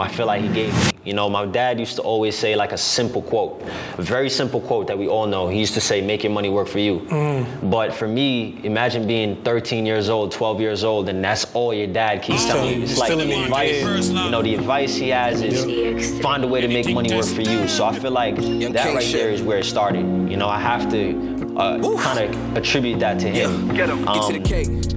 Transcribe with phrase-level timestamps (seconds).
[0.00, 0.92] I feel like he gave me.
[1.04, 3.62] You know, my dad used to always say like a simple quote,
[3.96, 5.48] a very simple quote that we all know.
[5.48, 7.70] He used to say, "Make your money work for you." Mm.
[7.70, 11.86] But for me, imagine being 13 years old, 12 years old, and that's all your
[11.86, 12.82] dad keeps Still- telling you.
[12.82, 14.08] It's like the advice.
[14.08, 17.42] You know, the advice he has is find a way to make money work for
[17.42, 17.68] you.
[17.68, 20.04] So I feel like that right there is where it started.
[20.30, 21.02] You know, I have to
[21.56, 23.68] uh, kind of attribute that to him.
[23.74, 24.04] Get him.
[24.04, 24.95] Get to the Um, cake.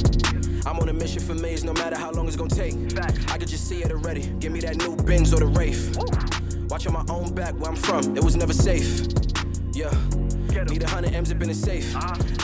[0.99, 2.75] I'm on a mission for maze, no matter how long it's gonna take.
[3.31, 4.27] I could just see it already.
[4.39, 5.97] Give me that new Benz or the Wraith.
[6.69, 9.07] Watching my own back where I'm from, it was never safe.
[9.73, 9.93] Yeah.
[10.69, 11.93] Need a hundred M's up in the safe.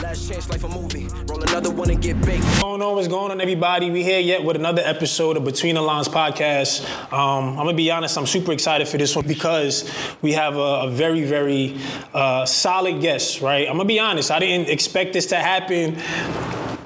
[0.01, 1.07] Last chance, life a movie.
[1.27, 2.45] Roll another one and get baked.
[2.45, 2.95] What's going on?
[2.95, 3.89] What's going on, everybody?
[3.89, 6.85] We here yet with another episode of Between the Lines podcast.
[7.11, 9.91] Um, I'm gonna be honest, I'm super excited for this one because
[10.21, 11.77] we have a, a very, very
[12.13, 13.67] uh, solid guest, right?
[13.67, 15.97] I'm gonna be honest, I didn't expect this to happen.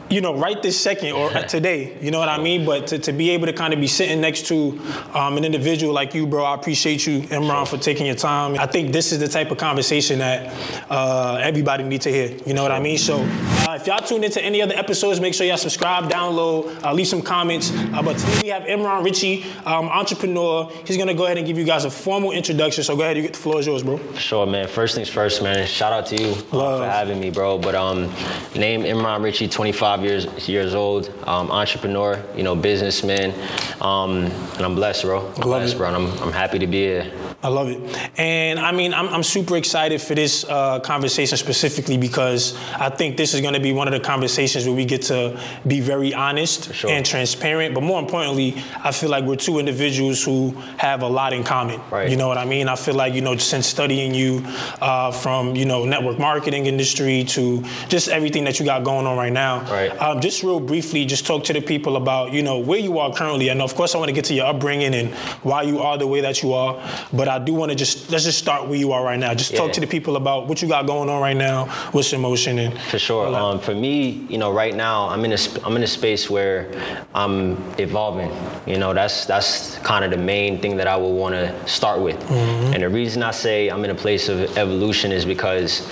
[0.10, 2.66] You know, right this second or today, you know what I mean?
[2.66, 4.80] But to, to be able to kind of be sitting next to
[5.14, 8.56] um, an individual like you, bro, I appreciate you, Imran, for taking your time.
[8.60, 10.52] I think this is the type of conversation that
[10.90, 12.36] uh, everybody needs to hear.
[12.48, 12.98] You know what I mean?
[12.98, 16.92] So uh, if y'all tuned into any other episodes, make sure y'all subscribe, download, uh,
[16.92, 17.72] leave some comments.
[17.72, 20.72] Uh, but today we have Imran Ritchie, um, entrepreneur.
[20.86, 22.84] He's gonna go ahead and give you guys a formal introduction.
[22.84, 24.00] So go ahead, you get the floor is yours, bro.
[24.16, 24.68] Sure, man.
[24.68, 25.68] First things first, man.
[25.68, 27.60] Shout out to you uh, for having me, bro.
[27.60, 28.12] But um,
[28.56, 33.34] name Imran Ritchie, 25 years years old, um, entrepreneur, you know, businessman,
[33.82, 35.28] um, and I'm blessed, bro.
[35.28, 35.88] I'm blessed, bro.
[35.88, 37.29] And I'm, I'm happy to be here.
[37.42, 37.80] I love it.
[38.20, 43.16] And I mean, I'm, I'm super excited for this uh, conversation specifically because I think
[43.16, 46.14] this is going to be one of the conversations where we get to be very
[46.14, 46.90] honest sure.
[46.90, 47.74] and transparent.
[47.74, 51.80] But more importantly, I feel like we're two individuals who have a lot in common.
[51.90, 52.10] Right.
[52.10, 52.68] You know what I mean?
[52.68, 54.44] I feel like, you know, since studying you
[54.82, 59.16] uh, from, you know, network marketing industry to just everything that you got going on
[59.18, 59.62] right now.
[59.72, 59.92] Right.
[60.02, 63.14] Um, just real briefly, just talk to the people about, you know, where you are
[63.14, 63.48] currently.
[63.48, 66.08] And of course, I want to get to your upbringing and why you are the
[66.08, 66.76] way that you are.
[67.14, 69.34] But I do want to just, let's just start where you are right now.
[69.34, 72.22] Just talk to the people about what you got going on right now, what's your
[72.22, 72.60] motion.
[72.60, 73.28] And For sure.
[73.36, 76.30] Um, for me, you know, right now I'm in a sp- I'm in a space
[76.30, 76.72] where
[77.14, 78.32] I'm evolving.
[78.66, 82.02] You know, that's that's kind of the main thing that I would want to start
[82.02, 82.20] with.
[82.32, 85.90] And the reason I say I'm in a place of evolution is because,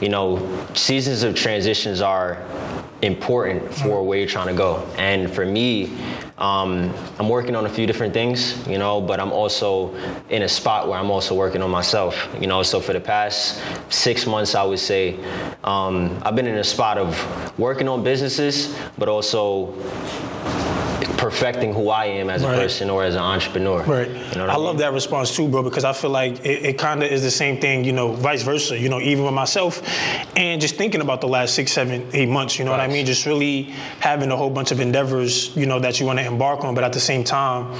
[0.00, 0.38] you know,
[0.74, 2.42] seasons of transitions are
[3.02, 4.86] important for where you're trying to go.
[4.98, 5.96] And for me,
[6.40, 9.94] um, I'm working on a few different things, you know, but I'm also
[10.30, 12.62] in a spot where I'm also working on myself, you know.
[12.62, 15.18] So for the past six months, I would say
[15.64, 19.74] um, I've been in a spot of working on businesses, but also
[21.20, 22.54] perfecting who I am as Right.
[22.54, 23.82] a person or as an entrepreneur.
[23.82, 24.08] Right.
[24.08, 26.64] You know what I I, love that response too, bro, because I feel like it,
[26.64, 29.34] it kind of is the same thing, you know, vice versa, you know, even with
[29.34, 29.82] myself.
[30.36, 33.04] And just thinking about the last six, seven, eight months, you know what I mean?
[33.04, 33.64] Just really
[34.00, 36.84] having a whole bunch of endeavors, you know, that you want to embark on, but
[36.84, 37.78] at the same time,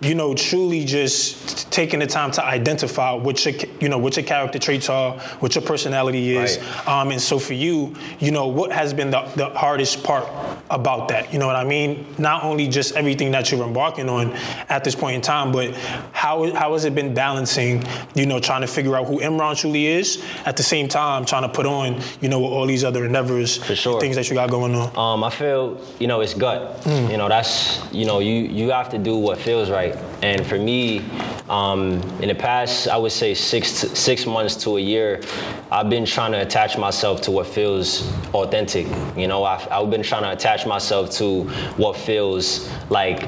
[0.00, 4.24] you know, truly just taking the time to identify what your, you know, what your
[4.24, 6.58] character traits are, what your personality is.
[6.58, 6.88] Right.
[6.88, 10.28] Um, and so for you, you know, what has been the, the hardest part
[10.70, 11.32] about that?
[11.32, 12.06] You know what I mean?
[12.18, 14.32] Not only just everything that you're embarking on
[14.68, 15.74] at this point in time, but
[16.12, 17.82] how, how has it been balancing,
[18.14, 21.42] you know, trying to figure out who Imran truly is, at the same time trying
[21.42, 23.98] to put on, you know, all these other endeavors, For sure.
[24.00, 24.96] things that you got going on.
[24.96, 26.86] Um, I feel, you know, it's gut.
[26.86, 29.96] You know, that's, you know, you you have to do what feels right.
[30.22, 31.02] And for me,
[31.48, 35.22] um, in the past, I would say six six months to a year,
[35.70, 37.86] I've been trying to attach myself to what feels
[38.34, 38.86] authentic.
[39.16, 41.44] You know, I've, I've been trying to attach myself to
[41.76, 43.22] what feels like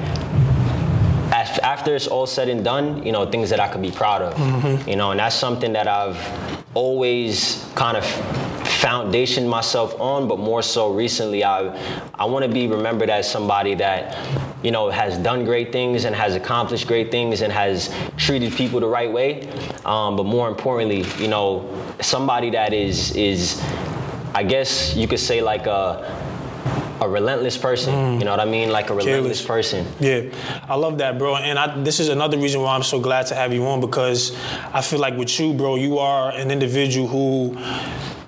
[1.31, 4.21] af- after it's all said and done, you know, things that I could be proud
[4.21, 4.87] of.
[4.87, 6.17] You know, and that's something that I've
[6.73, 8.05] always kind of
[8.79, 11.75] foundation myself on, but more so recently, I
[12.15, 14.15] I want to be remembered as somebody that
[14.63, 18.79] you know has done great things and has accomplished great things and has treated people
[18.79, 19.49] the right way.
[19.85, 21.67] Um, but more importantly, you know,
[22.01, 23.61] somebody that is is
[24.33, 26.28] I guess you could say like a
[27.01, 27.93] a relentless person.
[27.93, 28.19] Mm.
[28.19, 28.69] You know what I mean?
[28.69, 29.45] Like a relentless Careless.
[29.45, 29.87] person.
[29.99, 30.23] Yeah,
[30.67, 31.35] I love that, bro.
[31.37, 34.35] And I, this is another reason why I'm so glad to have you on because
[34.73, 37.57] I feel like with you, bro, you are an individual who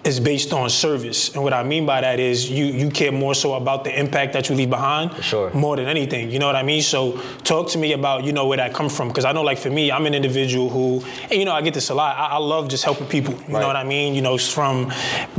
[0.03, 1.33] is based on service.
[1.33, 4.33] And what I mean by that is you you care more so about the impact
[4.33, 5.51] that you leave behind sure.
[5.53, 6.31] more than anything.
[6.31, 6.81] You know what I mean?
[6.81, 9.09] So talk to me about, you know, where that come from.
[9.09, 11.73] Because I know like for me, I'm an individual who, and you know, I get
[11.75, 12.17] this a lot.
[12.17, 13.35] I, I love just helping people.
[13.35, 13.61] You Right.
[13.61, 14.15] know what I mean?
[14.15, 14.91] You know, it's from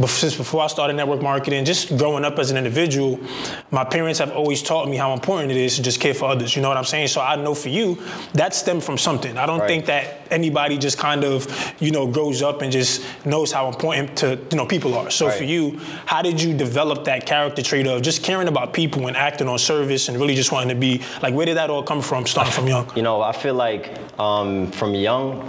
[0.07, 3.19] since before I started network marketing, just growing up as an individual,
[3.71, 6.55] my parents have always taught me how important it is to just care for others.
[6.55, 7.09] You know what I'm saying?
[7.09, 7.99] So I know for you,
[8.35, 9.37] that stemmed from something.
[9.37, 9.69] I don't Right.
[9.69, 11.47] think that anybody just kind of,
[11.81, 15.11] you know, grows up and just knows how important to you know people are.
[15.11, 15.39] So Right.
[15.39, 19.17] for you, how did you develop that character trait of just caring about people and
[19.17, 22.03] acting on service and really just wanting to be like where did that all come
[22.03, 22.91] from starting from young?
[22.97, 23.91] You know, I feel like
[24.21, 25.43] um, from young,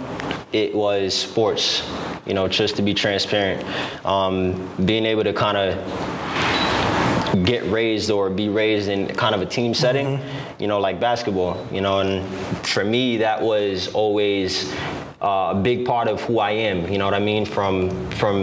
[0.52, 1.88] it was sports.
[2.26, 3.62] You know, just to be transparent,
[4.06, 9.46] um, being able to kind of get raised or be raised in kind of a
[9.46, 10.20] team setting,
[10.58, 12.26] you know, like basketball, you know, and
[12.66, 14.72] for me, that was always
[15.24, 16.86] uh, a big part of who I am.
[16.92, 17.46] You know what I mean?
[17.46, 17.74] From
[18.20, 18.36] from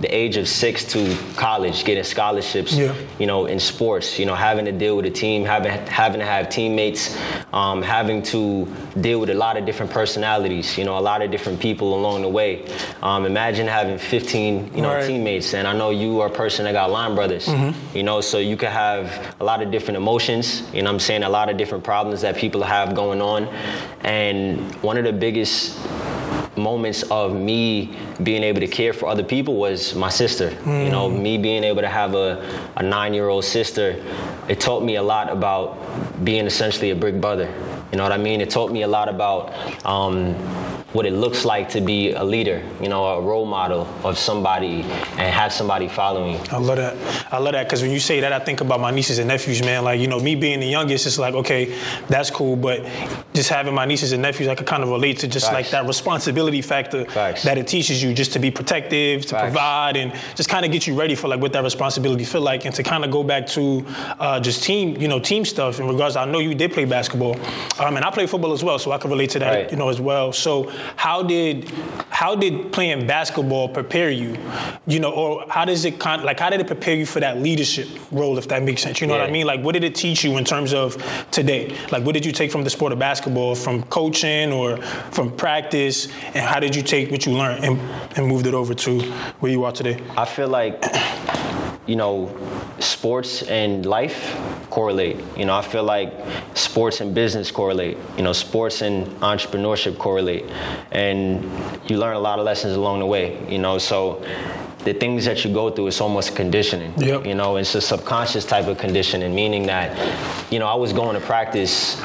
[0.00, 2.72] the age of six to college, getting scholarships.
[2.72, 2.94] Yeah.
[3.18, 6.26] You know, in sports, you know, having to deal with a team, having having to
[6.26, 7.16] have teammates,
[7.52, 8.66] um, having to
[9.00, 10.78] deal with a lot of different personalities.
[10.78, 12.64] You know, a lot of different people along the way.
[13.02, 15.06] Um, imagine having 15, you know, Right.
[15.06, 17.48] teammates, and I know you are a person that got line brothers.
[17.94, 20.62] You know, so you could have a lot of different emotions.
[20.72, 23.48] You know, I'm saying a lot of different problems that people have going on,
[24.04, 25.76] and one of the biggest
[26.58, 30.50] moments of me being able to care for other people was my sister.
[30.84, 32.44] You know, me being able to have a,
[32.76, 34.02] a nine year old sister,
[34.48, 35.78] it taught me a lot about
[36.24, 37.52] being essentially a big brother.
[37.92, 38.40] You know what I mean?
[38.40, 39.54] It taught me a lot about
[39.86, 40.34] um,
[40.94, 44.80] what it looks like to be a leader, you know, a role model of somebody
[45.18, 46.36] and have somebody following.
[46.50, 46.96] I love that.
[47.30, 49.60] I love that because when you say that, I think about my nieces and nephews,
[49.60, 49.84] man.
[49.84, 52.56] Like, you know, me being the youngest, it's like, okay, that's cool.
[52.56, 52.86] But
[53.34, 55.54] just having my nieces and nephews, I could kind of relate to just Facts.
[55.54, 57.42] like that responsibility factor Facts.
[57.42, 59.42] that it teaches you just to be protective, to Facts.
[59.42, 62.64] provide, and just kind of get you ready for like what that responsibility feel like.
[62.64, 63.84] And to kind of go back to
[64.18, 67.36] uh, just team, you know, team stuff in regards, I know you did play basketball,
[67.78, 69.70] um, and I play football as well, so I can relate to that, Right.
[69.70, 70.32] you know, as well.
[70.32, 71.70] So how did
[72.10, 74.36] how did playing basketball prepare you,
[74.86, 77.38] you know, or how does it kind like how did it prepare you for that
[77.38, 79.00] leadership role, if that makes sense?
[79.00, 79.46] You know what I mean?
[79.46, 80.96] Like, what did it teach you in terms of
[81.30, 81.76] today?
[81.90, 84.76] Like, what did you take from the sport of basketball, from coaching or
[85.12, 87.78] from practice, and how did you take what you learned and,
[88.16, 89.00] and moved it over to
[89.40, 90.02] where you are today?
[90.16, 90.82] I feel like,
[91.88, 92.30] you know,
[92.78, 94.36] sports and life
[94.70, 95.16] correlate.
[95.36, 96.12] You know, I feel like
[96.54, 97.96] sports and business correlate.
[98.16, 100.44] You know, sports and entrepreneurship correlate.
[100.92, 101.42] And
[101.90, 104.22] you learn a lot of lessons along the way, you know, so
[104.84, 106.92] the things that you go through it's almost conditioning.
[106.98, 107.26] Yep.
[107.26, 109.88] You know, it's a subconscious type of conditioning, meaning that,
[110.52, 112.00] you know, I was going to practice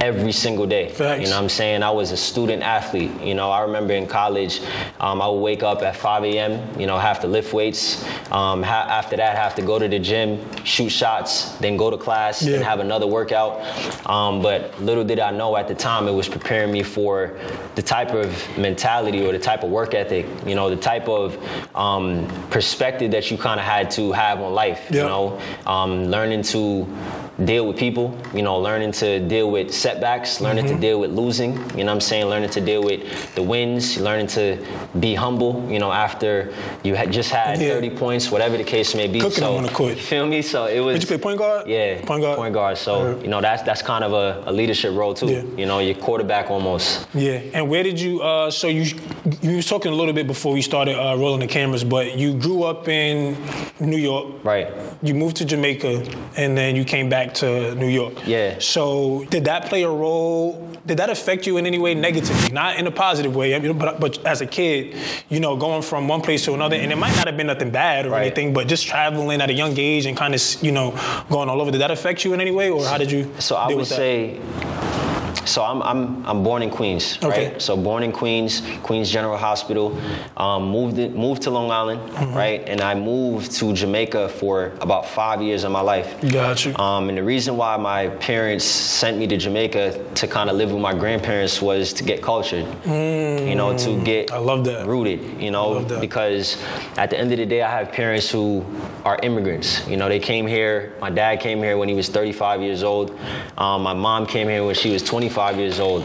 [0.00, 0.88] every single day.
[0.90, 1.20] Facts.
[1.22, 1.82] You know what I'm saying?
[1.82, 3.10] I was a student athlete.
[3.20, 4.60] You know, I remember in college,
[5.00, 8.04] um, I would wake up at 5 a.m., you know, have to lift weights.
[8.30, 11.96] Um, ha- after that, have to go to the gym, shoot shots, then go to
[11.96, 12.56] class Yeah.
[12.56, 13.60] and have another workout.
[14.08, 17.38] Um, but little did I know at the time, it was preparing me for
[17.74, 21.36] the type of mentality or the type of work ethic, you know, the type of
[21.74, 25.02] um, perspective that you kind of had to have on life, Yeah.
[25.02, 26.86] you know, um, learning to
[27.44, 30.74] deal with people, you know, learning to deal with setbacks, learning Mm-hmm.
[30.76, 33.98] to deal with losing, you know what I'm saying, learning to deal with the wins,
[34.00, 34.56] learning to
[35.00, 36.52] be humble, you know, after
[36.82, 37.74] you had just had Yeah.
[37.74, 39.20] 30 points, whatever the case may be.
[39.20, 39.96] Cooking so, on the court.
[39.96, 40.40] You feel me?
[40.40, 40.94] So it was.
[40.94, 41.66] Did you play point guard?
[41.68, 42.38] Yeah, Point guard?
[42.38, 42.78] Point guard.
[42.78, 43.22] So, Alright.
[43.22, 45.26] you know, that's that's kind of a, a leadership role too.
[45.28, 45.42] Yeah.
[45.58, 47.06] You know, your quarterback almost.
[47.12, 48.22] Yeah, and where did you?
[48.22, 48.86] Uh, so you
[49.42, 52.32] you was talking a little bit before we started uh, rolling the cameras, but you
[52.32, 53.36] grew up in
[53.78, 54.42] New York.
[54.42, 54.68] Right.
[55.02, 56.02] You moved to Jamaica,
[56.36, 58.14] and then you came back to New York.
[58.26, 58.58] Yeah.
[58.58, 60.62] So did that play a role?
[60.86, 62.52] Did that affect you in any way negatively?
[62.52, 64.96] Not in a positive way, I mean, but, but as a kid,
[65.28, 67.70] you know, going from one place to another, and it might not have been nothing
[67.70, 68.26] bad or Right.
[68.26, 70.92] anything, but just traveling at a young age and kind of, you know,
[71.28, 71.70] going all over.
[71.72, 73.32] Did that affect you in any way, or how did you?
[73.40, 74.38] So I would say,
[75.46, 77.52] so I'm, I'm, I'm born in Queens, Okay.
[77.52, 77.62] right?
[77.62, 79.96] So born in Queens, Queens General Hospital.
[80.36, 82.34] Um, moved it, moved to Long Island, Mm-hmm.
[82.36, 82.62] right?
[82.68, 86.08] And I moved to Jamaica for about five years of my life.
[86.32, 86.74] Got you.
[86.76, 90.72] Um, and the reason why my parents sent me to Jamaica to kind of live
[90.72, 94.32] with my grandparents was to get cultured, you know, to get Mm.
[94.34, 94.86] I love that.
[94.86, 96.56] rooted, you know, because
[96.96, 98.64] at the end of the day, I have parents who
[99.04, 99.86] are immigrants.
[99.86, 100.94] You know, they came here.
[101.00, 103.16] My dad came here when he was 35 years old.
[103.58, 105.02] Um, my mom came here when she was
[105.36, 106.02] 25 years old.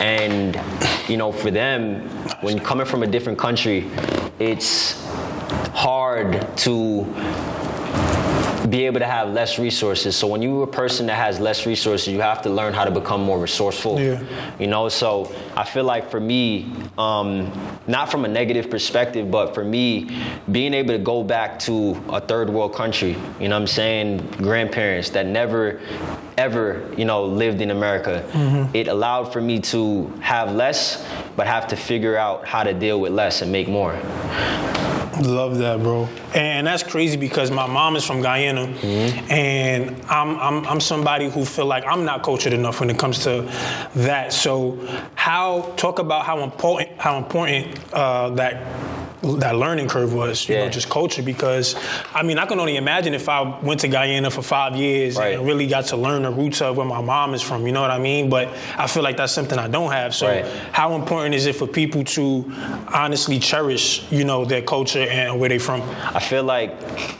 [0.00, 0.60] And,
[1.08, 2.08] you know, for them,
[2.40, 3.88] when coming from a different country,
[4.40, 5.00] it's
[5.72, 7.04] hard to
[8.74, 10.16] be able to have less resources.
[10.16, 12.90] So when you're a person that has less resources, you have to learn how to
[12.90, 14.00] become more resourceful.
[14.00, 14.20] Yeah.
[14.58, 17.52] You know, so I feel like for me, um,
[17.86, 20.10] not from a negative perspective, but for me,
[20.50, 24.26] being able to go back to a third world country, you know what I'm saying,
[24.38, 25.80] grandparents that never
[26.36, 28.24] ever, you know, lived in America,
[28.74, 33.00] it allowed for me to have less, but have to figure out how to deal
[33.00, 33.94] with less and make more.
[35.20, 36.08] Love that, bro.
[36.34, 39.30] And that's crazy because my mom is from Guyana, Mm-hmm.
[39.30, 43.20] and I'm, I'm I'm somebody who feel like I'm not cultured enough when it comes
[43.24, 43.42] to
[43.96, 44.32] that.
[44.32, 44.78] So,
[45.14, 48.64] how talk about how important how important uh, that
[49.40, 51.22] that learning curve was, you know, just culture.
[51.22, 51.76] Because
[52.14, 55.34] I mean, I can only imagine if I went to Guyana for five years Right.
[55.38, 57.64] and really got to learn the roots of where my mom is from.
[57.66, 58.28] You know what I mean?
[58.28, 60.14] But I feel like that's something I don't have.
[60.14, 60.44] So, Right.
[60.72, 62.44] how important is it for people to
[62.92, 65.82] honestly cherish, you know, their culture and where they from?
[66.14, 66.72] I feel like,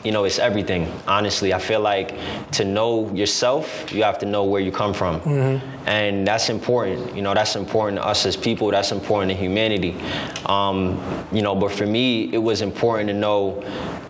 [0.05, 0.91] you know, it's everything.
[1.07, 2.17] Honestly, I feel like
[2.53, 5.21] to know yourself, you have to know where you come from,
[5.87, 7.15] and that's important.
[7.15, 8.71] You know, that's important to us as people.
[8.71, 9.97] That's important to humanity.
[10.47, 11.01] Um,
[11.33, 13.63] you know, but for me, it was important to know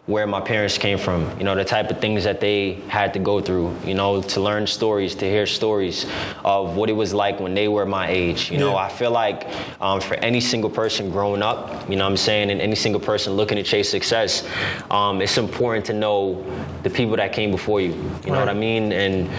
[0.07, 1.39] where my parents came from.
[1.39, 3.75] You know, the type of things that they had to go through.
[3.85, 6.05] You know, to learn stories, to hear stories
[6.45, 8.51] of what it was like when they were my age.
[8.51, 9.49] You know, I feel like
[9.81, 13.01] um, for any single person growing up, you know what I'm saying, and any single
[13.01, 14.47] person looking to chase success,
[14.91, 16.45] um, it's important to know
[16.83, 17.93] the people that came before you.
[18.25, 18.93] You know what I mean?
[18.93, 19.31] And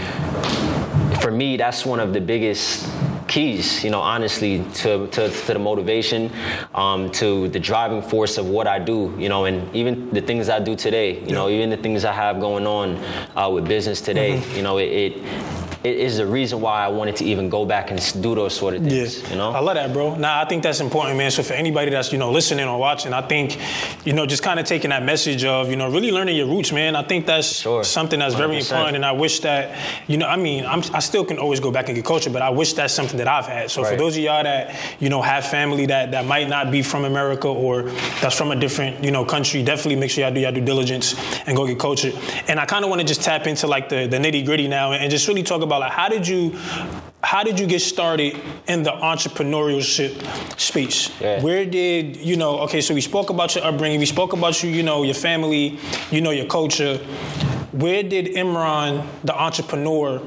[1.21, 2.87] for me, that's one of the biggest
[3.27, 6.31] keys, you know, honestly, to, to, to the motivation,
[6.73, 10.49] um, to the driving force of what I do, you know, and even the things
[10.49, 12.97] I do today, you know, even the things I have going on
[13.35, 17.15] uh, with business today, you know, it, it it is the reason why I wanted
[17.17, 19.29] to even go back and do those sort of things, Yeah.
[19.29, 19.51] you know?
[19.51, 20.15] I love that, bro.
[20.15, 21.29] Now, I think that's important, man.
[21.31, 23.57] So for anybody that's you know listening or watching, I think
[24.05, 26.71] you know just kind of taking that message of you know really learning your roots,
[26.71, 26.95] man.
[26.95, 27.83] I think that's Sure.
[27.83, 28.61] something that's very 100%.
[28.71, 29.77] important, and I wish that
[30.07, 32.41] you know, I mean, I'm, I still can always go back and get culture, but
[32.41, 33.69] I wish that's something that I've had.
[33.69, 36.81] So for those of y'all that you know have family that that might not be
[36.81, 37.83] from America or
[38.21, 41.15] that's from a different you know country, definitely make sure y'all do your due diligence
[41.45, 42.11] and go get culture.
[42.47, 44.93] And I kind of want to just tap into like the, the nitty gritty now
[44.93, 46.57] and just really talk about like how did you
[47.23, 50.13] how did you get started in the entrepreneurship
[50.59, 51.09] space?
[51.19, 51.41] Yeah.
[51.41, 52.59] Where did you know?
[52.59, 53.99] Okay, so we spoke about your upbringing.
[53.99, 55.79] We spoke about you, you know, your family,
[56.11, 56.97] you know, your culture.
[57.71, 60.19] Where did Imran, the entrepreneur,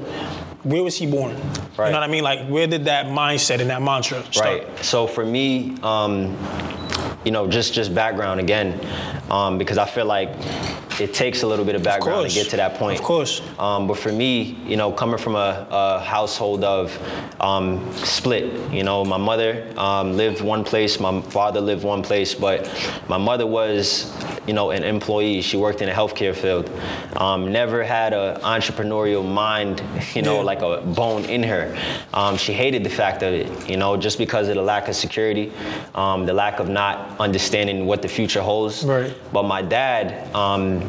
[0.63, 1.31] where was he born?
[1.31, 2.23] You know what I mean?
[2.23, 4.67] Like, where did that mindset and that mantra start?
[4.67, 4.85] Right.
[4.85, 6.37] So for me, um,
[7.23, 8.79] you know, just just background again,
[9.31, 10.29] um, because I feel like
[11.01, 12.33] it takes a little bit of background course.
[12.33, 12.99] to get to that point.
[12.99, 13.41] Of course.
[13.57, 16.97] Um, but for me, you know, coming from a, a household of
[17.39, 22.33] um, split, you know, my mother um, lived one place, my father lived one place,
[22.35, 22.67] but
[23.07, 24.13] my mother was,
[24.47, 25.41] you know, an employee.
[25.41, 26.69] She worked in the healthcare field.
[27.15, 29.81] Um, never had an entrepreneurial mind,
[30.15, 30.41] you know, Yeah.
[30.43, 31.75] like a bone in her.
[32.13, 34.95] Um, she hated the fact of it, you know, just because of the lack of
[34.95, 35.51] security,
[35.95, 38.83] um, the lack of not understanding what the future holds.
[38.83, 39.13] Right.
[39.31, 40.88] But my dad, um,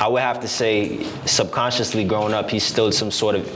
[0.00, 3.46] I would have to say, subconsciously growing up, he instilled some sort of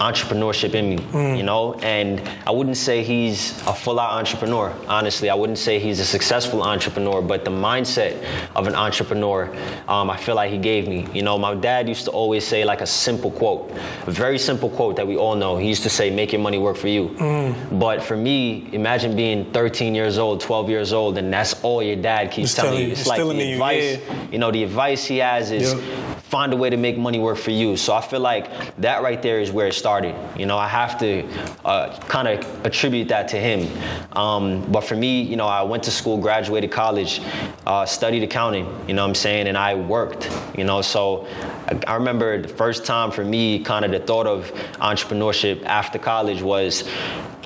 [0.00, 1.36] entrepreneurship in me, Mm.
[1.38, 1.74] you know?
[1.82, 5.30] And I wouldn't say he's a full out entrepreneur, honestly.
[5.30, 8.16] I wouldn't say he's a successful entrepreneur, but the mindset
[8.54, 9.48] of an entrepreneur,
[9.88, 11.06] um, I feel like he gave me.
[11.14, 13.70] You know, my dad used to always say, like, a simple quote,
[14.06, 15.56] a very simple quote that we all know.
[15.56, 17.08] He used to say, make your money work for you.
[17.18, 17.78] Mm.
[17.78, 21.96] But for me, imagine being 13 years old, 12 years old, and that's all your
[21.96, 22.86] dad keeps telling telling you.
[22.88, 24.26] you, It's like the you, advice, yeah.
[24.32, 25.75] you know, the advice he has is.
[25.76, 27.76] Find a way to make money work for you.
[27.76, 30.14] So I feel like that right there is where it started.
[30.36, 31.26] You know, I have to
[31.64, 33.70] uh, kind of attribute that to him.
[34.12, 37.20] Um, but for me, you know, I went to school, graduated college,
[37.66, 38.66] uh, studied accounting.
[38.88, 39.46] You know what I'm saying?
[39.46, 40.30] And I worked.
[40.56, 41.26] You know, so
[41.66, 45.98] I, I remember the first time for me, kind of the thought of entrepreneurship after
[45.98, 46.88] college was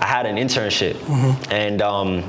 [0.00, 0.96] I had an internship,
[1.50, 1.82] and.
[1.82, 2.24] Um,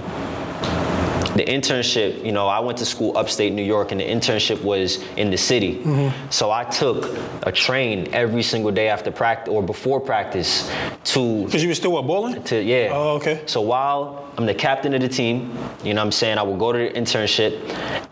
[1.36, 5.02] the internship, you know, I went to school upstate New York, and the internship was
[5.16, 5.78] in the city.
[5.78, 6.30] Mm-hmm.
[6.30, 10.70] So I took a train every single day after practice or before practice
[11.06, 12.44] to Because you were still at bowling?
[12.44, 12.90] to yeah.
[12.92, 13.42] Oh, okay.
[13.46, 16.60] So while I'm the captain of the team, you know what I'm saying, I would
[16.60, 17.60] go to the internship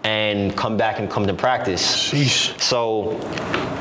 [0.03, 2.11] and come back and come to practice.
[2.11, 2.59] Sheesh.
[2.59, 3.17] So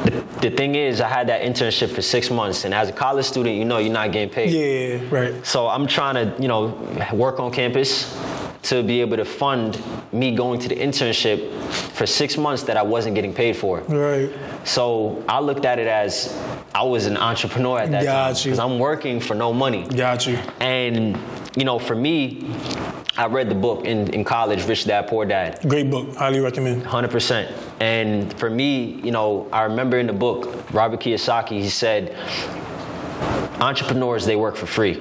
[0.04, 3.26] the, the thing is, I had that internship for six months, and as a college
[3.26, 4.50] student, you know you're not getting paid.
[4.50, 5.46] Yeah, right.
[5.46, 6.66] So I'm trying to, you know,
[7.12, 8.16] work on campus
[8.62, 11.52] to be able to fund me going to the internship
[11.92, 13.80] for six months that I wasn't getting paid for.
[13.80, 14.30] Right.
[14.64, 16.36] So I looked at it as
[16.74, 18.50] I was an entrepreneur at that time Got you.
[18.50, 19.86] because I'm working for no money.
[19.88, 20.36] Got you.
[20.60, 21.18] And
[21.56, 22.54] you know, for me,
[23.16, 25.58] I read the book in, in college, Rich Dad Poor Dad.
[25.68, 26.14] Great book.
[26.14, 26.84] Highly recommend.
[26.84, 27.52] 100%.
[27.80, 32.16] And for me, you know, I remember in the book, Robert Kiyosaki, he said,
[33.60, 35.00] entrepreneurs, they work for free.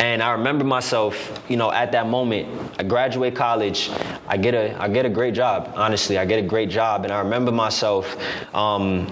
[0.00, 3.90] And I remember myself, you know, at that moment, I graduate college,
[4.26, 7.04] I get a, I get a great job, honestly, I get a great job.
[7.04, 8.16] And I remember myself,
[8.54, 9.06] um,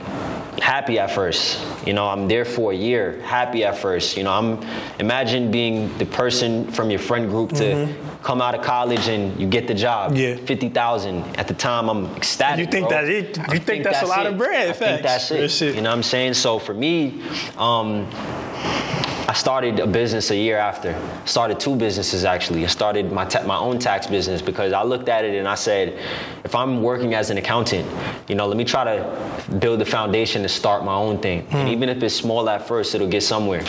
[0.62, 1.58] happy at first.
[1.86, 4.16] You know, I'm there for a year, happy at first.
[4.16, 4.62] You know, I'm
[5.00, 8.22] imagine being the person from your friend group to Mm-hmm.
[8.22, 10.14] come out of college and you get the job.
[10.14, 10.36] Yeah.
[10.36, 11.24] Fifty thousand.
[11.36, 12.66] At the time I'm ecstatic.
[12.66, 12.96] You think bro.
[12.96, 13.36] that's it?
[13.36, 15.38] You I think that's a lot of bread, I think that's it.
[15.40, 15.74] Real shit.
[15.74, 16.34] You know what I'm saying?
[16.34, 17.20] So for me,
[17.58, 18.06] um,
[19.32, 20.94] I started a business a year after.
[21.24, 22.64] Started two businesses actually.
[22.64, 25.54] I started my ta- my own tax business because I looked at it and I
[25.54, 25.98] said,
[26.44, 27.88] if I'm working as an accountant,
[28.28, 31.46] you know, let me try to build the foundation to start my own thing.
[31.50, 33.64] And even if it's small at first, it'll get somewhere.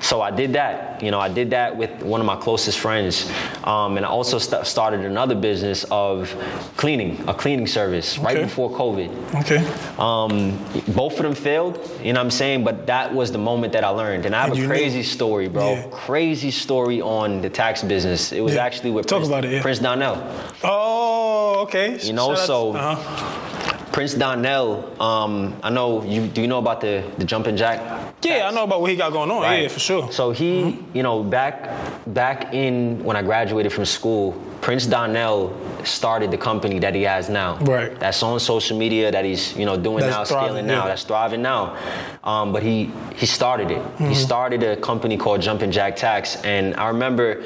[0.00, 1.02] So I did that.
[1.02, 3.30] You know, I did that with one of my closest friends,
[3.64, 6.30] um, and I also st- started another business of
[6.78, 9.10] cleaning, a cleaning service, right before COVID.
[9.42, 9.60] Okay.
[9.98, 10.56] Um,
[10.94, 12.64] both of them failed, you know what I'm saying?
[12.64, 14.24] But that was the moment that I learned.
[14.26, 14.68] And I have And a knew.
[15.02, 15.72] Crazy story, bro.
[15.72, 15.86] Yeah.
[15.90, 18.32] Crazy story on the tax business.
[18.32, 18.64] It was Yeah.
[18.64, 19.62] actually with Talk Prince, about it, yeah.
[19.62, 20.16] Prince Donnell.
[20.62, 21.98] Oh, okay.
[22.02, 23.51] You know, Shout out- so-.
[23.92, 28.14] Prince Donnell, um, I know you do you know about the, the jumping jack?
[28.22, 29.42] Yeah, I know about what he got going on.
[29.42, 29.62] Right.
[29.62, 30.10] Yeah, for sure.
[30.10, 31.70] So he, you know, back
[32.06, 34.32] back in when I graduated from school,
[34.62, 37.58] Prince Donnell started the company that he has now.
[37.58, 37.98] Right.
[38.00, 40.88] That's on social media that he's, you know, doing That's now, thriving, scaling now, yeah.
[40.88, 41.76] that's thriving now.
[42.24, 43.78] Um, but he he started it.
[43.78, 44.08] Mm-hmm.
[44.08, 47.44] He started a company called Jumping Jack Tax, and I remember.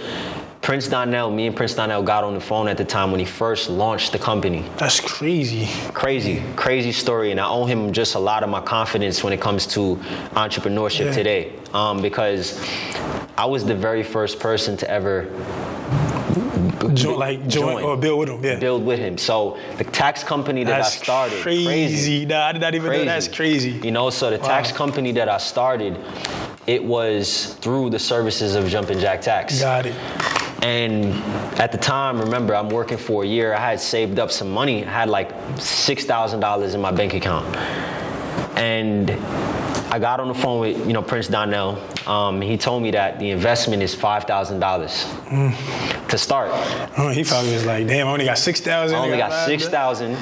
[0.67, 3.25] Prince Donnell, me and Prince Donnell got on the phone at the time when he
[3.25, 5.69] first launched the company That's crazy.
[5.93, 9.41] crazy, crazy story, and I owe him just a lot of my confidence when it
[9.41, 9.95] comes to
[10.35, 11.13] entrepreneurship Yeah.
[11.13, 12.61] today, um, because
[13.39, 15.29] I was the very first person to ever
[17.17, 17.83] like join, Join.
[17.85, 18.45] or build with him.
[18.45, 18.59] Yeah.
[18.59, 19.19] build with him.
[19.19, 22.27] So the tax company that That's I started, crazy.
[22.27, 23.71] Nah, I did not even know that's crazy.
[23.85, 25.97] You know, so the tax company that I started,
[26.67, 29.61] it was through the services of Jumpin' Jack Tax.
[29.61, 29.95] Got it.
[30.63, 31.13] And
[31.61, 33.55] at the time, remember, I'm working for a year.
[33.55, 34.85] I had saved up some money.
[34.85, 37.47] I had like $6,000 in my bank account.
[38.59, 39.11] And
[39.93, 41.79] I got on the phone with, you know, Prince Donnell.
[42.07, 46.51] Um, he told me that the investment is $5,000 to start.
[46.99, 48.97] Oh, he probably was like, damn, I only got 6,000.
[48.97, 50.17] I only got five- 6,000.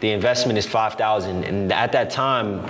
[0.00, 1.44] The investment is 5,000.
[1.44, 2.62] And at that time,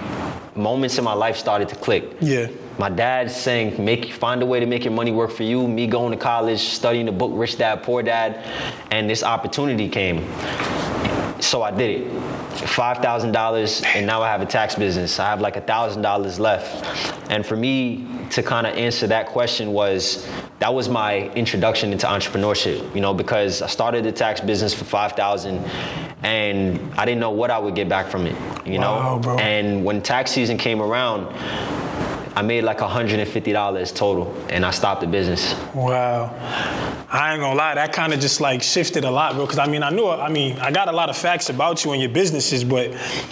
[0.55, 2.05] moments in my life started to click.
[2.21, 2.47] Yeah.
[2.79, 5.87] My dad saying, "Make find a way to make your money work for you." Me
[5.87, 8.39] going to college, studying the book Rich Dad Poor Dad,
[8.91, 10.25] and this opportunity came.
[11.41, 12.13] So I did it.
[12.69, 15.19] Five thousand dollars, and now I have a tax business.
[15.21, 16.85] I have like a thousand dollars left.
[17.31, 20.27] And for me to kind of answer that question was
[20.61, 22.95] that was my introduction into entrepreneurship.
[22.95, 25.59] You know, because I started the tax business for five thousand,
[26.23, 28.37] and I didn't know what I would get back from it.
[28.67, 29.39] You Wow, know, bro.
[29.39, 31.29] and when tax season came around.
[32.37, 35.55] I made like $150 total and I stopped the business.
[35.75, 36.35] Wow.
[37.11, 39.45] I ain't gonna lie, that kind of just like shifted a lot, bro.
[39.47, 41.93] Because I mean, I knew, I mean, I got a lot of facts about you
[41.93, 42.91] and your businesses, but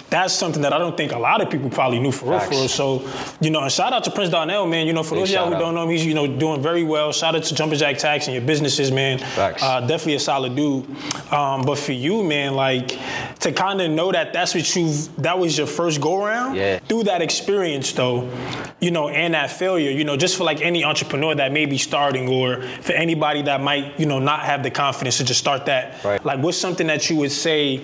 [0.09, 2.51] that's something that I don't think a lot of people probably knew for real, for
[2.51, 2.67] real.
[2.69, 3.05] So,
[3.41, 4.87] you know, and shout out to Prince Donnell, man.
[4.87, 5.59] You know, for Big those of y'all who out.
[5.59, 7.11] don't know him, he's, you know, doing very well.
[7.11, 9.19] Shout out to Jumpin' Jack Tax and your businesses, man.
[9.19, 9.61] Facts.
[9.61, 10.85] Uh, definitely a solid dude.
[11.33, 12.97] Um, but for you, man, like,
[13.41, 16.55] to kind of know that that's what you, that was your first go around.
[16.55, 16.79] Yeah.
[16.79, 18.31] Through that experience, though,
[18.79, 21.77] you know, and that failure, you know, just for like any entrepreneur that may be
[21.77, 25.65] starting or for anybody that might, you know, not have the confidence to just start
[25.65, 26.01] that.
[26.03, 26.23] Right.
[26.23, 27.81] Like, what's something that you would say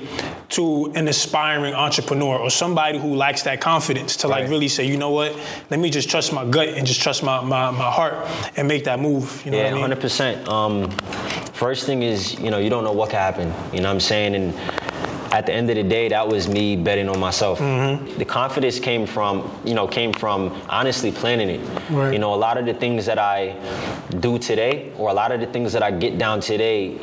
[0.50, 4.50] to an aspiring entrepreneur or somebody who lacks that confidence to like Right.
[4.50, 5.36] really say, you know what,
[5.70, 8.16] let me just trust my gut and just trust my, my, my heart
[8.56, 9.44] and make that move.
[9.46, 9.82] You know Yeah, what I mean?
[9.82, 10.48] hundred percent.
[10.48, 10.90] Um,
[11.54, 13.48] first thing is, you know, you don't know what can happen.
[13.74, 14.36] You know what I'm saying?
[14.36, 14.54] And
[15.32, 17.60] at the end of the day, that was me betting on myself.
[17.60, 18.18] Mm-hmm.
[18.18, 21.62] The confidence came from, you know, came from honestly planning it.
[21.90, 22.14] Right.
[22.14, 23.56] You know, a lot of the things that I
[24.20, 26.98] do today, or a lot of the things that I get down today,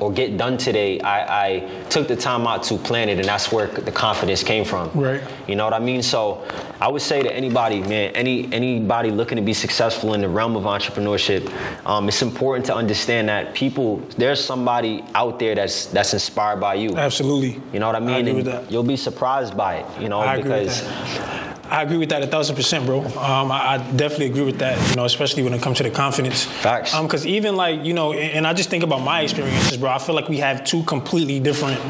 [0.00, 3.52] or get done today, I, I took the time out to plan it, and that's
[3.52, 4.90] where the confidence came from.
[4.94, 5.22] Right.
[5.46, 6.02] You know what I mean?
[6.02, 6.46] So
[6.80, 10.56] I would say to anybody, man, any anybody looking to be successful in the realm
[10.56, 11.52] of entrepreneurship,
[11.86, 16.74] um, it's important to understand that people, there's somebody out there that's that's inspired by
[16.74, 16.96] you.
[16.96, 17.60] Absolutely.
[17.72, 18.10] You know what I mean?
[18.10, 18.72] I agree and with that.
[18.72, 20.02] you'll be surprised by it.
[20.02, 20.82] You know, I because.
[21.70, 23.00] I agree with that a thousand percent, bro.
[23.00, 24.90] Um, I, I definitely agree with that.
[24.90, 26.44] You know, especially when it comes to the confidence.
[26.44, 26.92] Facts.
[26.94, 29.90] Um, because even like you know, and, and I just think about my experiences, bro.
[29.90, 31.80] I feel like we have two completely different.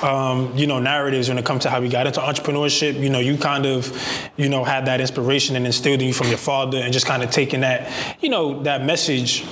[0.00, 3.00] Um, you know, narratives when it comes to how we got into entrepreneurship.
[3.02, 3.92] You know, you kind of,
[4.36, 7.20] you know, had that inspiration and instilled in you from your father, and just kind
[7.20, 9.44] of taking that, you know, that message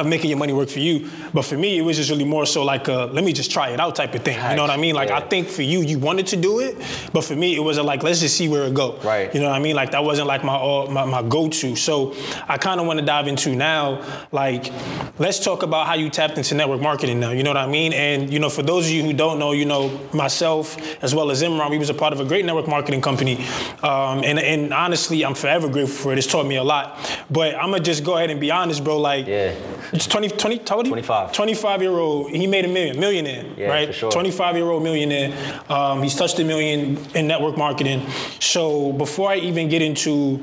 [0.00, 1.08] of making your money work for you.
[1.32, 3.70] But for me, it was just really more so like a let me just try
[3.70, 4.38] it out type of thing.
[4.50, 4.94] You know what I mean?
[4.94, 5.18] Like Yeah.
[5.18, 6.76] I think for you, you wanted to do it,
[7.12, 8.96] but for me, it wasn't like let's just see where it go.
[9.04, 9.32] Right.
[9.34, 9.76] You know what I mean?
[9.76, 11.76] Like that wasn't like my all my, my go-to.
[11.76, 12.14] So
[12.48, 14.72] I kind of want to dive into now, like
[15.18, 17.30] let's talk about how you tapped into network marketing now.
[17.32, 17.92] You know what I mean?
[17.92, 21.30] And you know, for those of you who don't know, you know myself as well
[21.30, 23.36] as Imran, we was a part of a great network marketing company,
[23.82, 26.18] um, and and honestly, I'm forever grateful for it.
[26.18, 26.96] It's taught me a lot.
[27.30, 28.98] But I'm gonna just go ahead and be honest, bro.
[28.98, 29.54] Like, Yeah.
[29.92, 30.92] It's 20, 20, how old are you?
[30.92, 31.32] 25.
[31.32, 32.30] 25 year old.
[32.30, 33.94] He made a million, millionaire, Yeah, right?
[33.94, 34.10] sure.
[34.10, 35.32] 25 year old millionaire.
[35.68, 38.06] Um, he's touched a million in network marketing.
[38.38, 40.42] So before I even get into,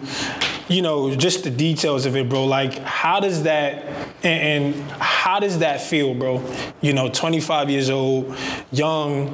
[0.69, 3.85] you know, just the details of it, bro, like how does that
[4.23, 6.43] and, and how does that feel, bro?
[6.81, 8.35] You know, 25 years old,
[8.71, 9.33] young,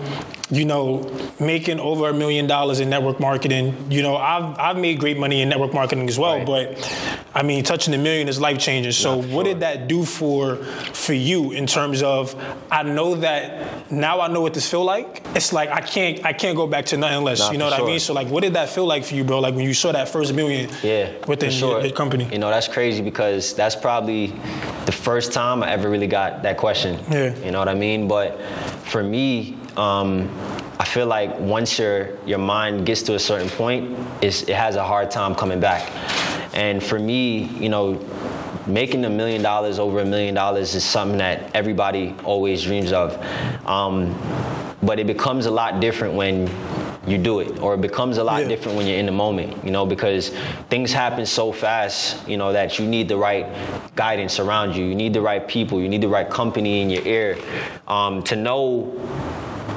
[0.51, 3.75] you know, making over a million dollars in network marketing.
[3.91, 6.45] You know, I've I've made great money in network marketing as well, Right.
[6.75, 8.91] but I mean, touching a million is life changing.
[8.91, 12.35] So, for what did that do for for you in terms of?
[12.71, 15.21] I know that now I know what this feel like.
[15.35, 17.39] It's like I can't I can't go back to nothing less.
[17.39, 17.99] Nah, you know what I mean?
[17.99, 19.39] So, like, what did that feel like for you, bro?
[19.39, 21.77] Like when you saw that first million Yeah, within sure.
[21.77, 22.27] your, your company.
[22.31, 24.27] You know, that's crazy because that's probably
[24.85, 26.99] the first time I ever really got that question.
[27.09, 27.35] Yeah.
[27.39, 28.07] You know what I mean?
[28.07, 28.41] But
[28.85, 30.29] for me, um,
[30.79, 34.75] I feel like once your your mind gets to a certain point, it's, it has
[34.75, 35.91] a hard time coming back.
[36.53, 37.99] And for me, you know,
[38.67, 43.17] making a million dollars over a million dollars is something that everybody always dreams of.
[43.67, 44.13] Um,
[44.83, 46.47] but it becomes a lot different when
[47.05, 48.47] you do it, or it becomes a lot Yeah.
[48.47, 50.31] different when you're in the moment, you know, because
[50.69, 53.45] things happen so fast, you know, that you need the right
[53.95, 54.85] guidance around you.
[54.85, 55.81] You need the right people.
[55.81, 57.37] You need the right company in your ear
[57.87, 58.93] um, to know,